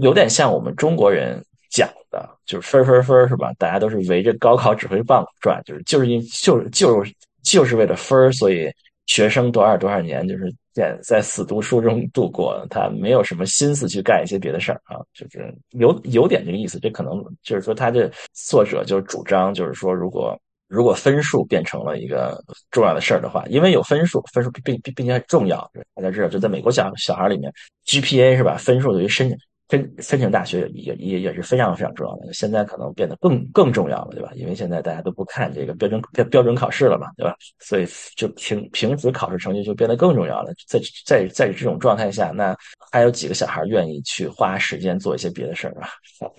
[0.01, 1.45] 有点像我们中国人。
[1.71, 3.53] 讲的就是分分分是吧？
[3.59, 8.73] 大家都是围着高考指挥棒转，就是就是因就是就是就是为了分所以
[9.07, 16.79] 学生多少多少年就是在在死读书中度过，他没有什么心思去干一些别的事儿啊，就是有有点这个意思。
[16.79, 25.71] 这可能就是说，他的作者就主张，就是说，如果如果分数变成了一个重要的事儿的话，因为有分数，分数并并并且很重要。
[25.95, 27.53] 大家知道，就在美国小小孩里面
[27.87, 28.57] ，GPA 是吧？
[28.57, 29.37] 分数对于申。
[29.71, 34.31] 申申请大学也也也是非常非常重要的，现在可能变得更更重要了，对吧？
[34.35, 37.35] 因为现在大家都不看这个标准标标准考试了嘛，对吧？
[37.61, 40.53] 所以就平平时考试成绩就变得更重要了。
[40.69, 42.55] 在在在这种状态下，那
[42.93, 45.89] 还有几个小孩愿意去花时间做一些别的事儿啊？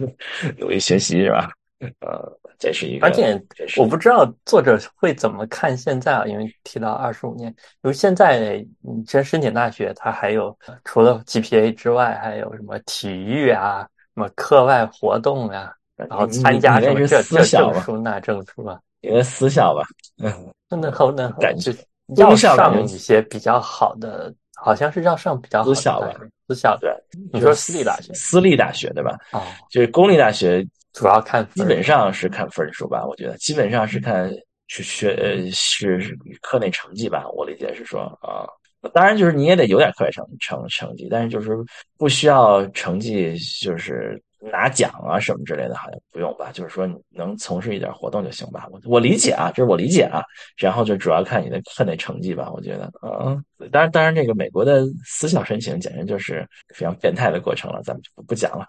[0.60, 1.50] 努力学习是吧？
[1.80, 2.40] 呃。
[2.58, 3.38] 这是一个，而且
[3.76, 7.50] 我不知道作者会怎么看现在啊，因为提到二十五年，
[7.84, 13.82] 因为现在你其实申请大学，它还有除了 GPA 之外，还有什么体育啊，
[14.14, 19.84] 什么课外活动呀，然后参加什么这这证书那证书啊，因为私校吧，
[20.24, 20.32] 嗯，
[20.70, 21.76] 那后那感觉
[22.16, 26.14] 要上一些比较好的，好像是要上比较好的私校吧，
[26.48, 26.90] 私校对，
[27.34, 29.18] 你说私立大学，私立大学对吧？
[29.32, 30.66] 啊，就是公立大学。
[30.96, 33.06] 主要看，基本上是看分数吧。
[33.06, 34.32] 我觉得基本上是看
[34.68, 37.28] 是学呃是课内成绩吧。
[37.36, 38.48] 我理解是说啊
[38.94, 41.58] 当然就是你也得有点课外成成成绩，但是就是
[41.98, 46.52] 不需要成绩，就是拿奖啊什么之类的，好像不用吧？
[46.54, 48.68] 就是说你能从事一点活动就行吧？
[48.72, 50.22] 我我理解啊，这是我理解啊。
[50.58, 58.68] 然后就主要看你的课内成绩吧，我觉得，嗯，当然当然，这个美国的私校申请简直就是非常变态的过程了，咱们就不不讲了，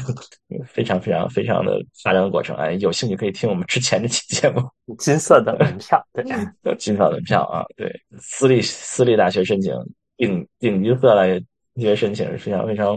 [0.66, 2.54] 非常非常非常的夸张的过程。
[2.56, 4.62] 哎，有兴趣可以听我们之前这期节目。
[4.98, 6.24] 金色的门票，对，
[6.76, 9.72] 金色门票啊，对，私立私立大学申请
[10.16, 11.40] 顶顶金色来
[11.76, 12.96] 学申请是非常非常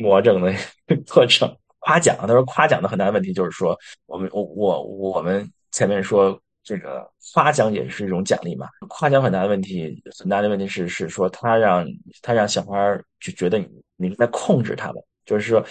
[0.00, 0.52] 魔怔的
[1.12, 1.54] 过程。
[1.80, 8.68] 夸奖，他说夸奖的很大问题就是说，我们我我我们前面说这个夸奖也是一种奖励嘛。
[8.88, 11.86] 夸奖很大的问题，很大的问题是是说他让
[12.20, 15.64] 他让小孩就觉得你你在控制他们，就是说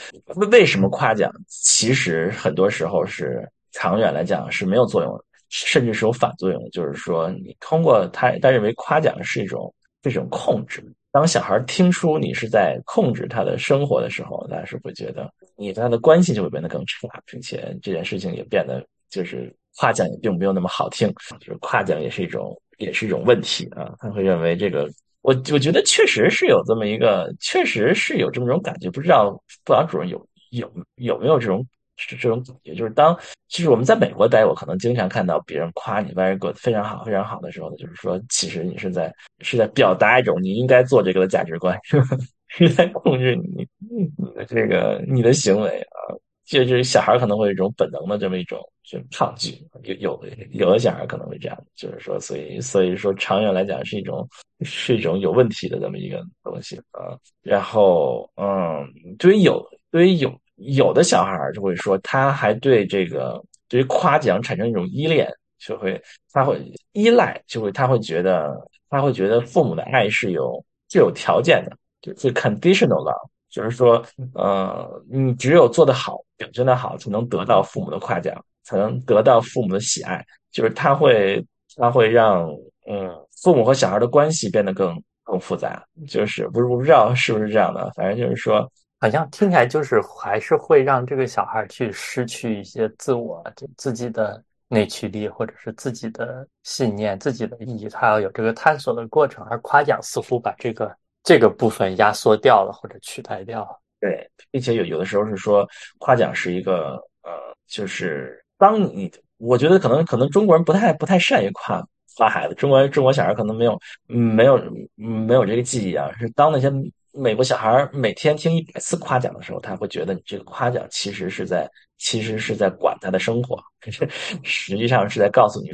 [0.49, 6.69] 为什么夸奖其实很多时候是长远来讲是没有作用的，甚至是有反作用的。
[6.71, 10.81] 就是说你通过他他认为夸奖是一种这种控制。
[11.17, 23.95] 当小孩听出你是在控制他的生活的时候，他是会觉得你跟他的关系就会变得更差，并且这件事情也变得就是夸奖也并没有那么好听，就是夸奖也是一种也是一种问题啊。
[23.97, 24.87] 他会认为这个，
[25.23, 31.65] 我我觉得确实是有这么一个，确实是有这么种感觉，不知道布朗主任有有有没有这种。
[31.97, 33.17] 是这种感觉，就是当
[33.49, 42.07] 其实我们在美国待，我可能经常看到别人夸你 very good 非常好非常好的时候呢，就是说其实你是在是在表达一种你应该做这个的价值观，是吧？
[42.47, 46.15] 是在控制你你的这个你的行为啊。
[46.45, 54.25] 就是小孩可能会有一种本能的这么一种就抗拒，有有有的小孩可能会这样，就是说所以所以说长远来讲是一种
[54.61, 57.19] 是一种有问题的这么一个东西啊。
[57.41, 58.87] 然后嗯，
[59.19, 60.33] 对于有对于有。
[60.57, 66.01] 有的小孩就会说，他还对这个对于夸奖产生一种依恋，就会
[66.33, 66.59] 他会
[66.93, 68.57] 依赖，就会他会觉得
[68.89, 82.49] 他会觉得父母的爱是有是有条件的，就是 conditional love，就是说，呃，你只有做得好，表现的好，才能得到父母的夸奖，才能得到父母的喜爱，就是他会他会让
[82.87, 83.09] 嗯
[83.43, 88.67] 父母和小孩的关系变得更更复杂，就是不是不知道是不是这样的，反正就是说。
[88.99, 99.45] 好像听起来就是还是会让这个小孩去失去一些自我，就自己的内驱力，或者是自己的信念、自己的意义，他要有这个探索的过程。
[99.51, 100.91] 而夸奖似乎把这个
[101.23, 103.79] 这个部分压缩掉了，或者取代掉了。
[103.99, 105.67] 对，并且有有的时候是说，
[105.99, 107.31] 夸奖是一个呃，
[107.67, 114.59] 就是当你我觉得可能可能中国人不太不太善于夸夸孩子，中国中国小孩可能没有没有
[114.95, 116.71] 没有这个记忆啊，是当那些。
[117.17, 123.57] 美国小孩每天听一百次夸奖的时候，他会觉得你这个夸奖其实是在，其实是在管他的生活，
[124.43, 125.69] 实际上是在告诉你，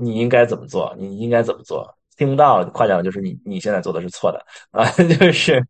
[0.00, 1.86] 你应该怎么做，你应该怎么做。
[2.16, 5.62] 听不到夸奖就是你你现在做的是错的 啊，就是，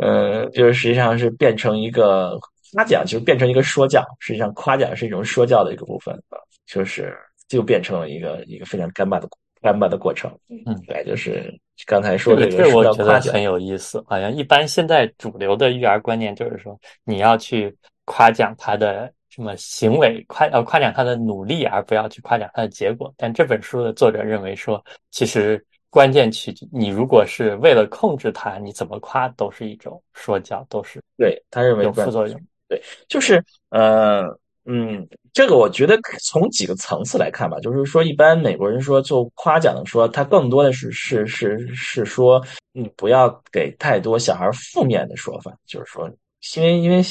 [0.00, 2.38] 呃，就是实际上是变成一个
[2.72, 4.04] 夸奖，就变成一个说教。
[4.20, 9.28] 实际上夸奖是一种说教的一个部分啊，就是就变成了一个一个非常干巴的。
[9.62, 11.54] 干巴的过程，嗯，对，就是
[11.86, 14.02] 刚才说的这个，我觉得很有意思。
[14.06, 23.12] 好像一般现在主流的育儿观念就是说，你要去夸奖他的什么行为，夸呃夸奖他的努力，而不要去夸奖他的结果。
[23.16, 32.40] 但这本书的作者认为说，其实关键取你如果是为了控制他，你怎么夸都是一种说教，都是对他认为有副作用。
[32.68, 34.38] 对，就是呃。
[34.72, 42.40] 嗯，这个我觉得从几个层次来看吧，就是说，一般美国人说就夸奖的说，他更多的是是是是说，
[42.72, 46.08] 你不要给太多小孩负面的说法，就是说，
[46.56, 47.02] 因为因为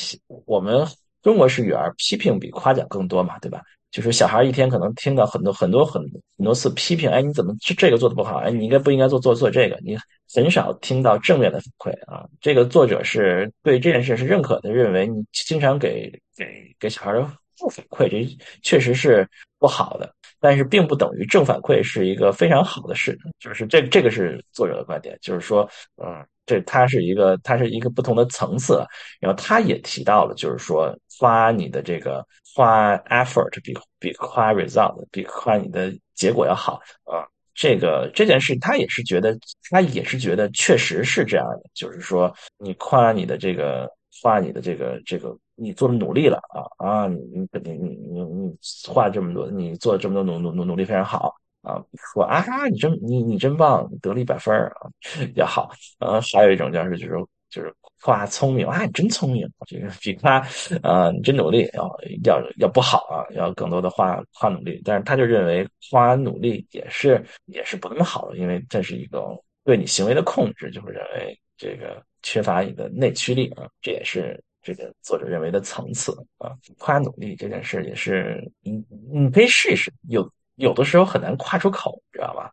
[0.45, 0.87] 我们
[1.21, 3.61] 中国式育儿，批评比夸奖更多嘛，对吧？
[3.91, 6.01] 就是小孩一天可能听到很多很多很
[6.37, 8.37] 很多次批评，哎，你怎么这这个做的不好？
[8.37, 9.77] 哎，你应该不应该做做做这个？
[9.83, 9.97] 你
[10.33, 12.25] 很少听到正面的反馈啊。
[12.39, 17.11] 这个作者是对这件事是认可的，认为你经常给给给小孩
[17.59, 19.27] 负反馈，这确实是
[19.59, 20.11] 不好的。
[20.39, 25.69] 但是并不等于正反馈是一个非常好的事，就是这这个是作者的观点，就是说，
[26.01, 28.83] 嗯，这它是一个它是一个不同的层次。
[29.19, 32.25] 然后他也提到了，就是说夸你的这个。
[32.55, 39.37] 夸 effort 比比夸 result 比夸你的结果要好啊，这个这件事他也是觉得
[39.69, 43.87] 他也是觉得确实是这样的，就是说你夸你的这个
[44.21, 54.89] 夸你的这个这个你做的努力了啊啊你你你你你你花这么多你做了这么多努努努力非常好啊说啊哈你真你你真棒得了一百分啊
[55.35, 57.13] 要好呃还有一种就是就是
[57.49, 57.73] 就是。
[58.01, 59.45] 夸聪明啊，你真聪明！
[59.67, 60.39] 这个比夸，
[60.81, 61.83] 啊，你真努力要
[62.23, 64.81] 要要不好啊，要更多的夸夸努力。
[64.85, 76.51] 但是他就认为夸努力也是也是不那么好的，因为这是一个对你行为的控制，就会认为这个缺乏你的内驱力啊，这也是这个作者认为的层次啊。
[76.77, 82.51] 夸努力这件事也是，你你可以试一试，有有的时候很难夸出口，知道吧？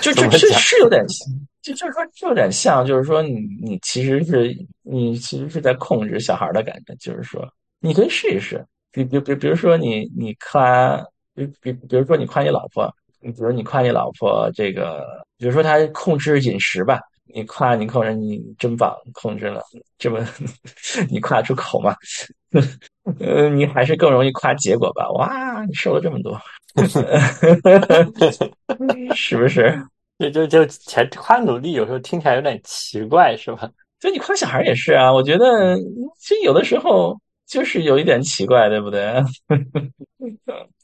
[0.00, 1.04] 就 就这是有点，
[1.62, 7.44] 就就是说，就有点像，就是说，你你其实是你其实是在控制小孩的感觉，就是说，
[7.80, 10.96] 你可以试一试，比比比，比如说你你夸，
[11.34, 12.88] 比比比如说你夸你老婆，
[13.20, 15.04] 你比如你夸你老婆这个，
[15.38, 17.00] 比如说她控制饮食吧，
[17.34, 19.62] 你夸你控制你真棒，控制了
[19.98, 20.26] 这么
[21.10, 21.94] 你夸出口吗，
[23.20, 25.10] 呃，你还是更容易夸结果吧？
[25.12, 26.38] 哇，你瘦了这么多。
[29.14, 29.74] 是不是？
[30.18, 33.70] 就就就前夸努力，有时候听起来有点奇怪，是吧？
[34.00, 35.76] 就你夸小孩也是啊，我觉得
[36.18, 39.22] 其实有的时候就是有一点奇怪，对不对？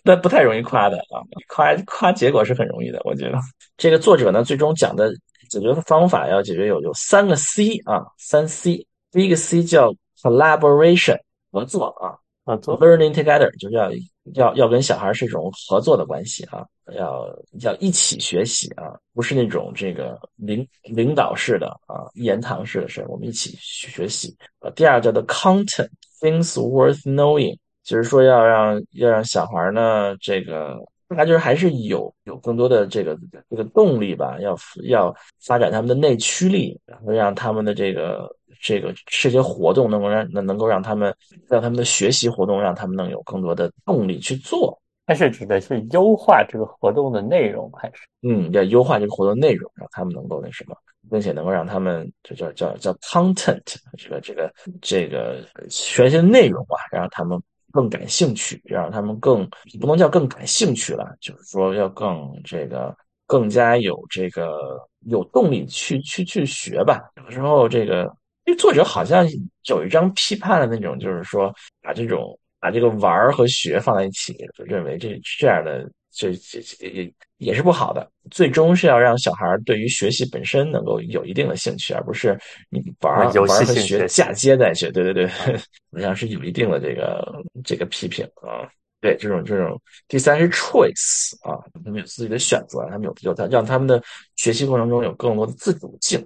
[0.05, 3.01] 但不太容易夸的啊，夸夸结果是很容易的。
[3.05, 3.39] 我觉得
[3.77, 5.13] 这个作者呢，最终讲的
[5.53, 8.87] 解决方法要解决有有三个 C 啊，三 C。
[9.11, 11.19] 第一个 C 叫 collaboration，
[11.51, 13.91] 合作啊，合作，learning together，就是要。
[14.35, 17.27] 要要跟小孩是一种合作的关系啊，要
[17.61, 24.33] 要一起学习啊，不是那种这个领领导式的啊，言堂式的事我们一起学习。
[24.61, 25.91] 呃，第二叫做 content
[26.21, 30.77] things worth knowing，就是说要让要让小孩呢，这个
[31.15, 33.19] 他就是还是有有更多的这个
[33.51, 38.35] 这个动力吧，要要发展他们的内驱力，然后让他们的这个。
[38.65, 41.13] 这个这些活动能够让能能够让他们
[41.49, 44.81] 让他们的学习活动让他们能有更多的动力去做。
[45.05, 50.77] 它是指的是优化这个活动的内容，还是嗯，要优化这个活动内容，让他们能够那什么，
[51.11, 53.61] 并且能够让他们就叫叫叫 content
[53.99, 57.37] 这个这个这个学习的内容吧，让他们
[57.73, 59.49] 更感兴趣，让他们更
[59.81, 62.95] 不能叫更感兴趣了，就是说要更这个
[63.27, 67.01] 更加有这个有动力去去去学吧。
[67.25, 68.15] 有时候这个。
[68.45, 69.25] 因为作者好像
[69.69, 78.09] 有一张批判的那种，就是说把这种把这个玩和学放在一起，就认为这这样的这这也也是不好的。
[78.31, 82.39] 最终是要让小孩对于学习本身能够有一定的兴趣，而不是
[82.71, 84.91] 你玩玩和学嫁接在一起。
[84.93, 88.69] 对对对，好像是有一定的这个这个批评啊。
[89.01, 94.01] 对这种这种，第三是 choice 啊，他们有自己的选择，他们有有他让他们的
[94.37, 96.25] 学习过程中有更多的自主性。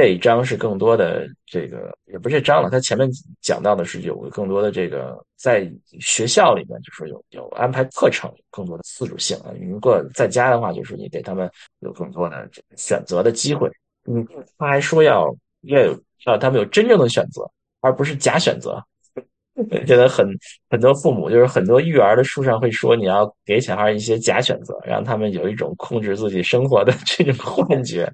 [0.00, 2.70] 这一章是更多的这个，也不是这章了。
[2.70, 3.06] 他前面
[3.42, 5.70] 讲到的是有更多的这个，在
[6.00, 9.52] 学校里面就是有有安排课程，更多的自主性啊。
[9.60, 12.48] 如果在家的话，就是你给他们有更多的
[12.78, 13.70] 选择的机会。
[14.06, 14.26] 嗯，
[14.56, 15.94] 他还说要要有
[16.24, 17.42] 让他们有真正的选择，
[17.82, 18.82] 而不是假选择。
[19.86, 20.26] 觉得很
[20.70, 28.10] 很多父母就是很多育儿的书上会说，你要给小孩一些假选择，让他们有一种控制自己生活的 这种幻觉。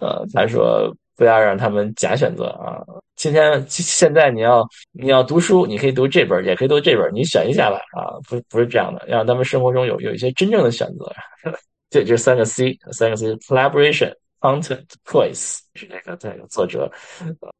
[0.00, 2.82] 呃，他说不要让他们假选择啊。
[3.16, 8.18] 今天现在你要你要读书，你可以读这本，也可以读这本，你选一下吧啊。
[8.28, 11.12] 不不是这样的，让他们生活中有有一些真正的选择。
[11.90, 15.58] 对，这三个 C，三个 C：collaboration、content、choice。
[15.74, 16.90] 是这个这个作者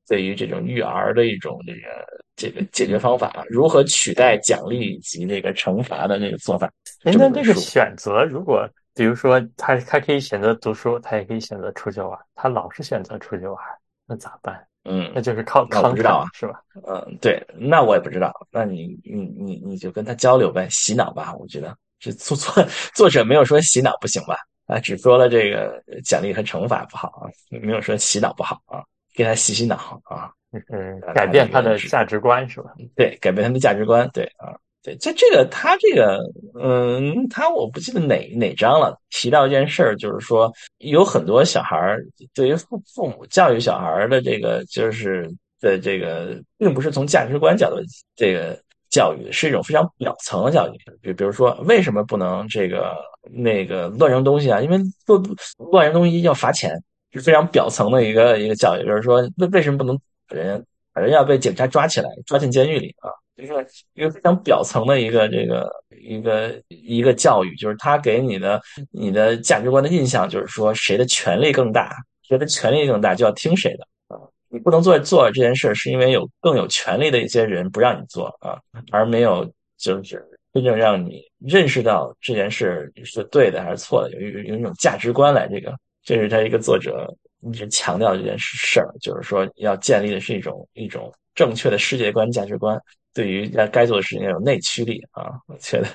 [0.09, 1.81] 对于这种育儿的一种这个
[2.35, 6.69] 这个解决方法，如何取代奖励以及那个惩罚的那个做法。
[7.05, 8.69] 那这个选择如果。
[8.95, 12.19] 比如说，他他可以选择读书，他也可以选择出去玩。
[12.35, 13.57] 他老是选择出去玩，
[14.07, 14.65] 那咋办？
[14.85, 16.63] 嗯，那就是靠康知啊，是吧？
[16.87, 18.33] 嗯，对，那我也不知道。
[18.51, 21.35] 那你你你你就跟他交流呗，洗脑吧。
[21.35, 22.65] 我觉得这作作
[22.95, 24.37] 作者没有说洗脑不行吧？
[24.67, 28.85] 啊，只说了这个奖励和惩罚不好啊，没有说洗脑不好啊，
[29.15, 30.31] 给他洗洗脑啊，
[30.69, 32.73] 嗯，改变他的价值观是吧？
[32.95, 34.55] 对，改变他的价值观，对啊。
[34.85, 36.21] 对，在这个他这个，
[36.63, 42.05] 嗯，他我不记得哪哪章了，提到一件事儿，就是说有很多小孩儿
[42.35, 45.27] 对于父父母教育小孩的这个，就是
[45.59, 47.77] 的这个，并不是从价值观角度
[48.15, 48.61] 这个
[48.91, 50.79] 教育，是一种非常表层的教育。
[51.01, 52.95] 比比如说，为什么不能这个
[53.33, 54.61] 那个乱扔东西啊？
[54.61, 55.17] 因为不
[55.71, 56.79] 乱扔东西要罚钱，
[57.15, 58.85] 是非常表层的一个一个教育。
[58.85, 60.63] 就是说，为为什么不能把人
[60.93, 63.09] 把人要被警察抓起来，抓进监狱里啊？
[63.37, 65.69] 一个一个非常表层的一个这个
[66.01, 68.61] 一个一个教育，就是他给你的
[68.91, 71.91] 你的价值观的印象，就是说谁的权力更大，
[72.23, 74.21] 谁的权力更大就要听谁的啊！
[74.49, 78.57] 你不能做做这件事，是因为有更有权力的一些人不让你做啊，
[78.93, 79.45] 而没有
[79.77, 85.75] 就是真正让你认识到这件事是对的还是错的，有有有一种价值观来这个，
[86.05, 87.13] 这是他一个作者
[87.43, 92.81] 一直强调这件事事儿，就是说要建立的是一种一种正确的世界观价值观。
[93.15, 95.41] 对于该做的事情要有内驱力啊！
[95.47, 95.89] 我觉得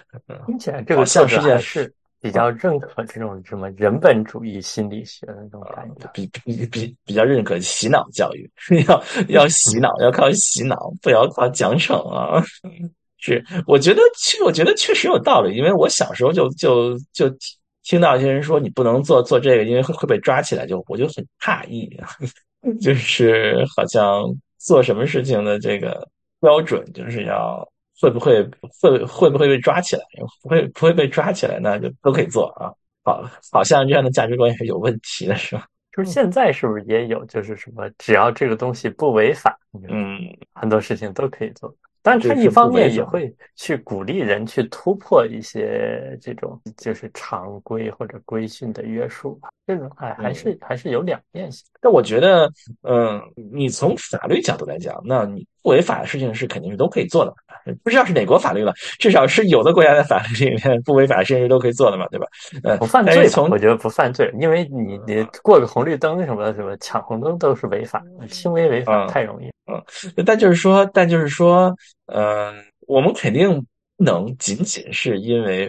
[0.45, 8.49] 听起来这个像是件事，比较认可这种什么人本主义心理学的那种感觉，比比比比较认可洗脑教育，
[8.88, 12.41] 要要洗脑，要靠洗脑，不要靠奖惩啊。
[13.22, 17.30] 是，我觉得确，我觉得确实有道理，因为我小时候就就就
[17.84, 21.89] 听到一些人说你不能做做这个，因为会会被抓起来，就我就很诧异，
[22.80, 24.24] 就是好像
[24.57, 26.07] 做什么事情的这个
[26.39, 27.67] 标准就是要
[27.99, 28.43] 会不会
[28.81, 30.01] 会会不会被抓起来，
[30.41, 32.71] 不会不会被抓起来，那就都可以做啊。
[33.03, 35.65] 好，好像这样的价值观也是有问题的，是吧？
[35.91, 39.57] 就是现在是不是也有，就是什么只要这个东西不违法，
[39.89, 40.19] 嗯，
[40.53, 41.75] 很多事情都可以做。
[42.01, 51.65] 但他一方面也会去鼓励人去突破一些这种就是常规或者规训的约束吧，这种还还是还是有两面性。
[51.81, 52.49] 但我觉得，
[52.83, 53.21] 嗯，
[53.51, 57.34] 你从法律角度来讲，那你不违法的事情是肯定是都可以做的。
[57.84, 62.26] 不知道是哪国法律了，至少是有的国家的法律里面不违法的事情是都可以做的嘛，对吧？
[62.64, 69.45] 呃，不犯罪，从我觉得不犯罪，因为你你过个红绿灯什么什么抢红灯都是违法，轻微违法太容易。
[69.72, 69.84] 嗯，
[70.26, 71.72] 但就是说，但就是说，
[72.07, 72.55] 嗯，
[72.88, 73.64] 我们肯定
[73.97, 75.68] 不能仅仅是因为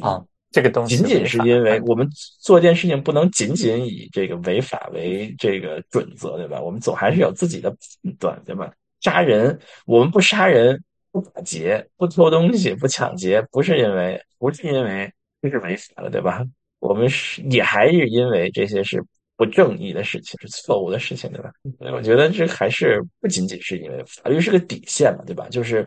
[0.00, 0.20] 啊，
[0.50, 2.08] 这个东西，仅仅是因为我们
[2.40, 6.60] 做一件事情不能仅仅以这个违法为这个准则，对吧？
[6.60, 8.72] 我们总还是有自己的判断，对吧？
[9.00, 10.82] 杀人，我们不杀人，
[11.12, 16.44] 不打劫，不偷东西，不抢劫，不是因为不是因为这是违法的，对吧？
[16.80, 19.02] 我们是也还是因为这些是。
[19.38, 21.52] 不正义的事情是错误的事情，对吧？
[21.94, 25.46] 我觉得这还是不仅仅是因为法律是个底线嘛，对吧？
[25.48, 25.86] 就是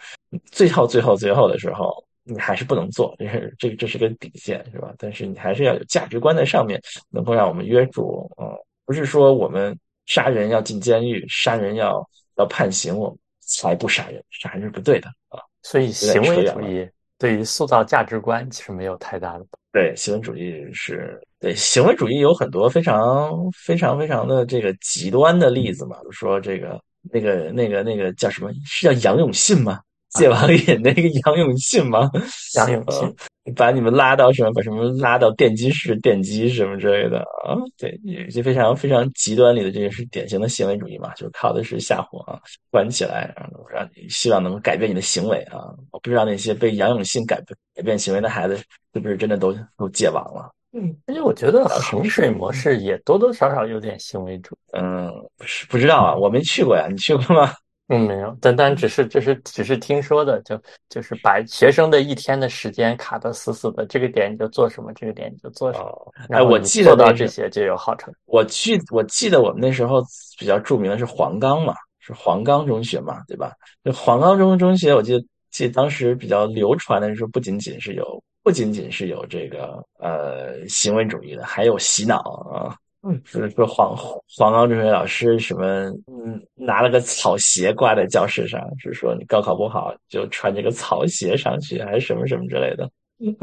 [0.53, 1.93] 最后、最后、最后的时候，
[2.23, 4.93] 你还是不能做，这是这这是个底线，是吧？
[4.97, 8.25] 但是你还是要有价值观在上面，能够让我们约束。
[8.41, 8.47] 嗯，
[8.85, 12.01] 不是说我们杀人要进监狱，杀人要
[12.41, 15.39] 要判刑，我们才不杀人，杀人是不对的啊。
[15.61, 19.45] 所以行为主义对于塑造价值观其实没有太大的。
[19.71, 21.21] 对，行为主义是。
[21.39, 26.79] 对行为主义有很多非常非常非常的这个极端的例子嘛，比如说这个
[27.11, 28.51] 那个那个那个叫什么？
[28.63, 29.81] 是叫杨永信吗？
[30.11, 32.09] 戒网瘾那个杨永信吗？
[32.55, 33.15] 杨永信
[33.55, 34.51] 把你们拉到什么？
[34.53, 37.57] 把什么拉到电击室电击什么之类的啊？
[37.77, 42.39] 对，有些非常非常极端里的这个是典型的行为主义嘛，就是靠的是吓唬啊，
[42.69, 45.57] 关起来，然后让你希望能够改变你的行为啊。
[45.91, 47.41] 我不知道那些被杨永信改
[47.75, 48.55] 改变行为的孩子
[48.93, 50.51] 是不是真的都都戒网了。
[50.73, 54.77] 嗯，而且我觉得衡水模式也多多少少有点行为主义。
[54.77, 57.51] 嗯，不是不知道啊，我没去过呀，你去过吗？
[57.93, 66.13] 嗯，没有，单单只是只是只是听说的，就就是把学生的一天的时间卡得死死的，这个点你就做什么，这个点你就做什么。
[66.29, 68.13] 哎，我记得到这些就有好成。
[68.25, 70.01] 我记我记得我们那时候
[70.39, 73.51] 比较著名的是黄冈嘛，是黄冈中学嘛，对吧？
[73.83, 78.23] 就黄冈中中学，我记得记得当时比较流传的是不仅仅是有。
[78.43, 82.17] 不仅仅是有这个呃行为主义的，还有洗脑
[82.51, 82.75] 啊。
[83.03, 92.89] 嗯，是说黄黄冈中学老师什么嗯拿了个草鞋挂在教室上，是说你高考不好就穿这个草鞋上去，还是什么什么之类的。
[93.19, 93.35] 嗯，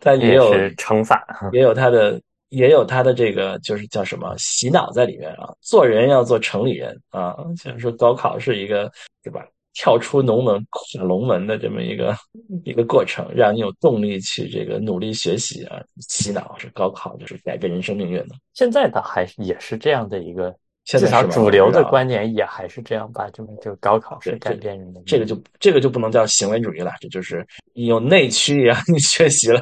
[0.00, 5.52] 他也有惩罚，也有他的也有他的这个就是叫什么洗脑在里面啊。
[5.60, 8.90] 做人要做城里人啊，像说高考是一个
[9.22, 9.46] 对吧？
[9.74, 12.16] 跳出龙门跨龙门的这么一个
[12.64, 15.82] 一个过程，让你有动力去这个努力学习啊！
[16.08, 18.36] 洗脑是高考，就是改变人生命运的。
[18.54, 20.54] 现在倒还是也是这样的一个，
[20.84, 23.28] 至少主流的观点也还是这样吧？
[23.30, 27.44] 就就高考是改变人的，这个就这个就不能叫行为主义了，这就是
[27.74, 28.78] 你有内驱力啊！
[28.92, 29.60] 你学习了，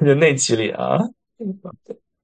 [0.00, 0.98] 有内驱力啊！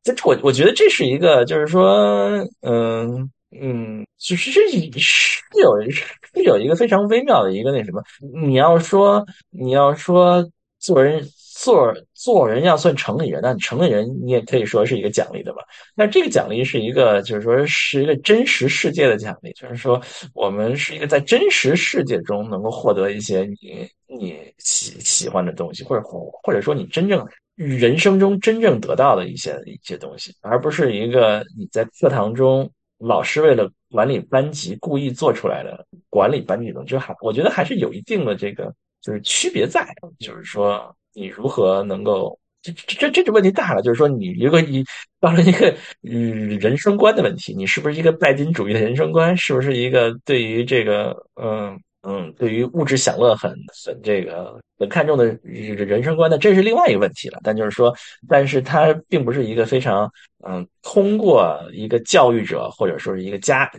[0.03, 3.31] 这我我觉得这是一个，就是说，嗯。
[3.53, 6.05] 嗯，就是这是有是
[6.45, 8.01] 有一个非常微妙的一个那什么，
[8.45, 10.49] 你要说你要说
[10.79, 11.21] 做人
[11.59, 15.65] 做做人要算城里人，那你城里人你也可以说是一个奖励的吧？
[15.97, 20.01] 那这个奖励是一个就是说是一个真实世界的奖励，就是说
[20.33, 27.27] 我们是一个在真实世界中能够获得一些你你喜喜欢的东西，或者或者说你真正
[27.57, 32.71] 人生中真正得到的一些一些东西，而不是一个你在课堂中。
[33.01, 39.87] 老师为了管理班级故意做出来的管理班级的，就还我觉得还是有一定的这个就是区别在，
[40.19, 44.85] 就是说你如何能够这这这这问题大了，就是说你如果你
[45.19, 51.81] 到了一个嗯人生观的问题，你是不是一个拜金主义的人生观，是不是一个对于这个嗯。
[52.03, 53.53] 嗯，对于物质享乐很
[53.85, 57.39] 很这个很看重的人生观，那这是另外一个问题了。
[57.43, 57.95] 但就是说，
[58.27, 60.11] 但是它并不是一个非常
[60.47, 63.71] 嗯，通过一个教育者或者说是一个家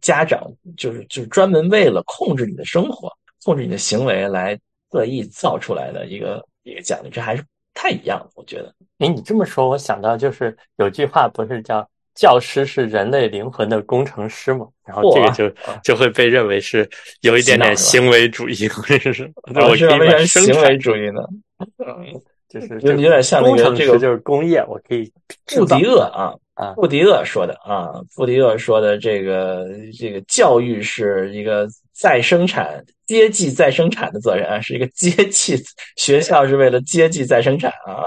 [0.00, 3.12] 家长，就是就是专门为了控制你的生活、
[3.44, 4.58] 控制你的行为来
[4.90, 7.10] 特意造出来的一个一个奖励。
[7.10, 7.44] 这还是
[7.74, 8.74] 太一样，我觉得。
[8.98, 14.66] 哎，你这么说，我想到就是有句话不是叫“教师是人类灵魂的工程师”嘛？
[14.86, 16.88] 然后这个就就会被认为是
[17.20, 21.22] 有一点点行为主义，或者是我是为什行为主义呢？
[22.48, 25.10] 就是有有点像那个这个就是工业，我可以
[25.46, 29.66] 布迪厄啊啊，布迪厄说的啊，布迪厄说的这个
[29.98, 35.56] 这个教育是一个再生产阶级再生产的责任啊，是一个阶级
[35.96, 38.04] 学校是为了阶级再生产啊。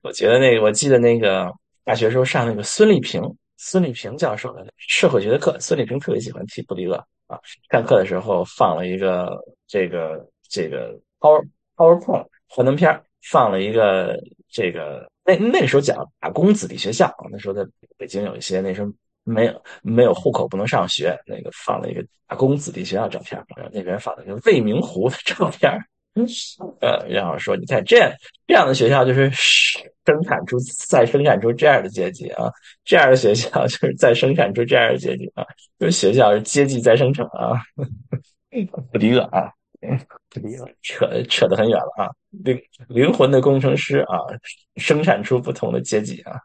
[0.00, 1.52] 我觉得那个我记得那个
[1.90, 3.20] 大学时候上那个孙立平
[3.56, 6.94] 孙立平教授的社会学的课，孙立平特别喜欢提布迪厄
[7.26, 7.36] 啊，
[7.68, 9.36] 上课的时候放了一个
[9.66, 13.02] 这个这个 Power PowerPoint 幻灯片。
[13.28, 14.16] 放了一个
[14.48, 17.62] 这个那那个时候讲打工子弟学校那时候在
[17.98, 18.90] 北京有一些那时候
[19.24, 25.76] 没有没有户口不能上学，那个放了一个打工子弟学校照片，然后那边放了一个未名湖的照片，
[26.80, 28.10] 呃，然后说你看这样
[28.46, 30.58] 这样的学校就是生产出
[30.88, 32.50] 再生产出这样的阶级啊，
[32.84, 35.44] 这样的学校 就是再生产出这样的阶级啊，
[35.78, 37.62] 就是学校是阶级再生成啊，
[38.92, 39.52] 不离了啊。
[40.82, 42.10] 扯扯得很远了啊！
[42.44, 44.18] 灵灵魂的工程师啊，
[44.76, 46.38] 生产出不同的阶级啊。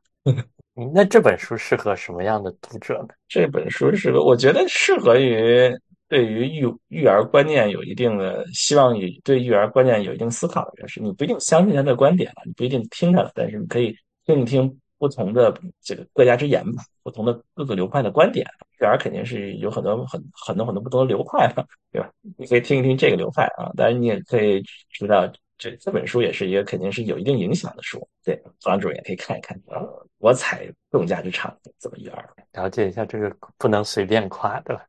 [0.93, 3.09] 那这本书适合什么样的读者呢？
[3.27, 5.69] 这本书适合，我觉得适合于
[6.07, 11.01] 对于育育儿观念有一定的希望，与对育儿观念有一定思考的人士。
[11.01, 13.95] 你不一定相信他的观点你不一定听他的，但是你可以
[14.25, 14.79] 听一听。
[14.97, 18.47] 不同的这个各家之言吧，不同的各个流派的观点，
[18.79, 22.09] 育儿肯定是有很多很很多很多不同的流派的，对吧？
[22.37, 29.83] 你可以听一听这个流派啊，当然你也可以知道这这本书也是一个肯定是有一定影响的书，对，房主也可以看一看啊。
[30.19, 32.29] 我采众家之长，怎么育儿？
[32.53, 34.77] 了解一下这个不能随便夸的。
[34.77, 34.83] 好，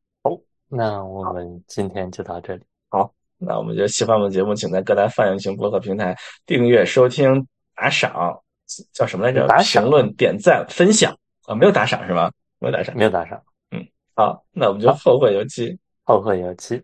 [0.68, 2.62] 那我们今天就到这里。
[2.88, 8.40] 好，那我们就喜欢我们节目，请在各大泛用型播客平台订阅、收听、打赏。
[8.92, 9.46] 叫什么来着？
[9.46, 12.32] 打评论、点赞、分享啊，没有打赏是吗？
[12.58, 13.40] 没有打赏，没有打赏。
[13.70, 13.86] 嗯，
[14.16, 15.78] 好，那我们就后会有期。
[16.02, 16.82] 后会有期。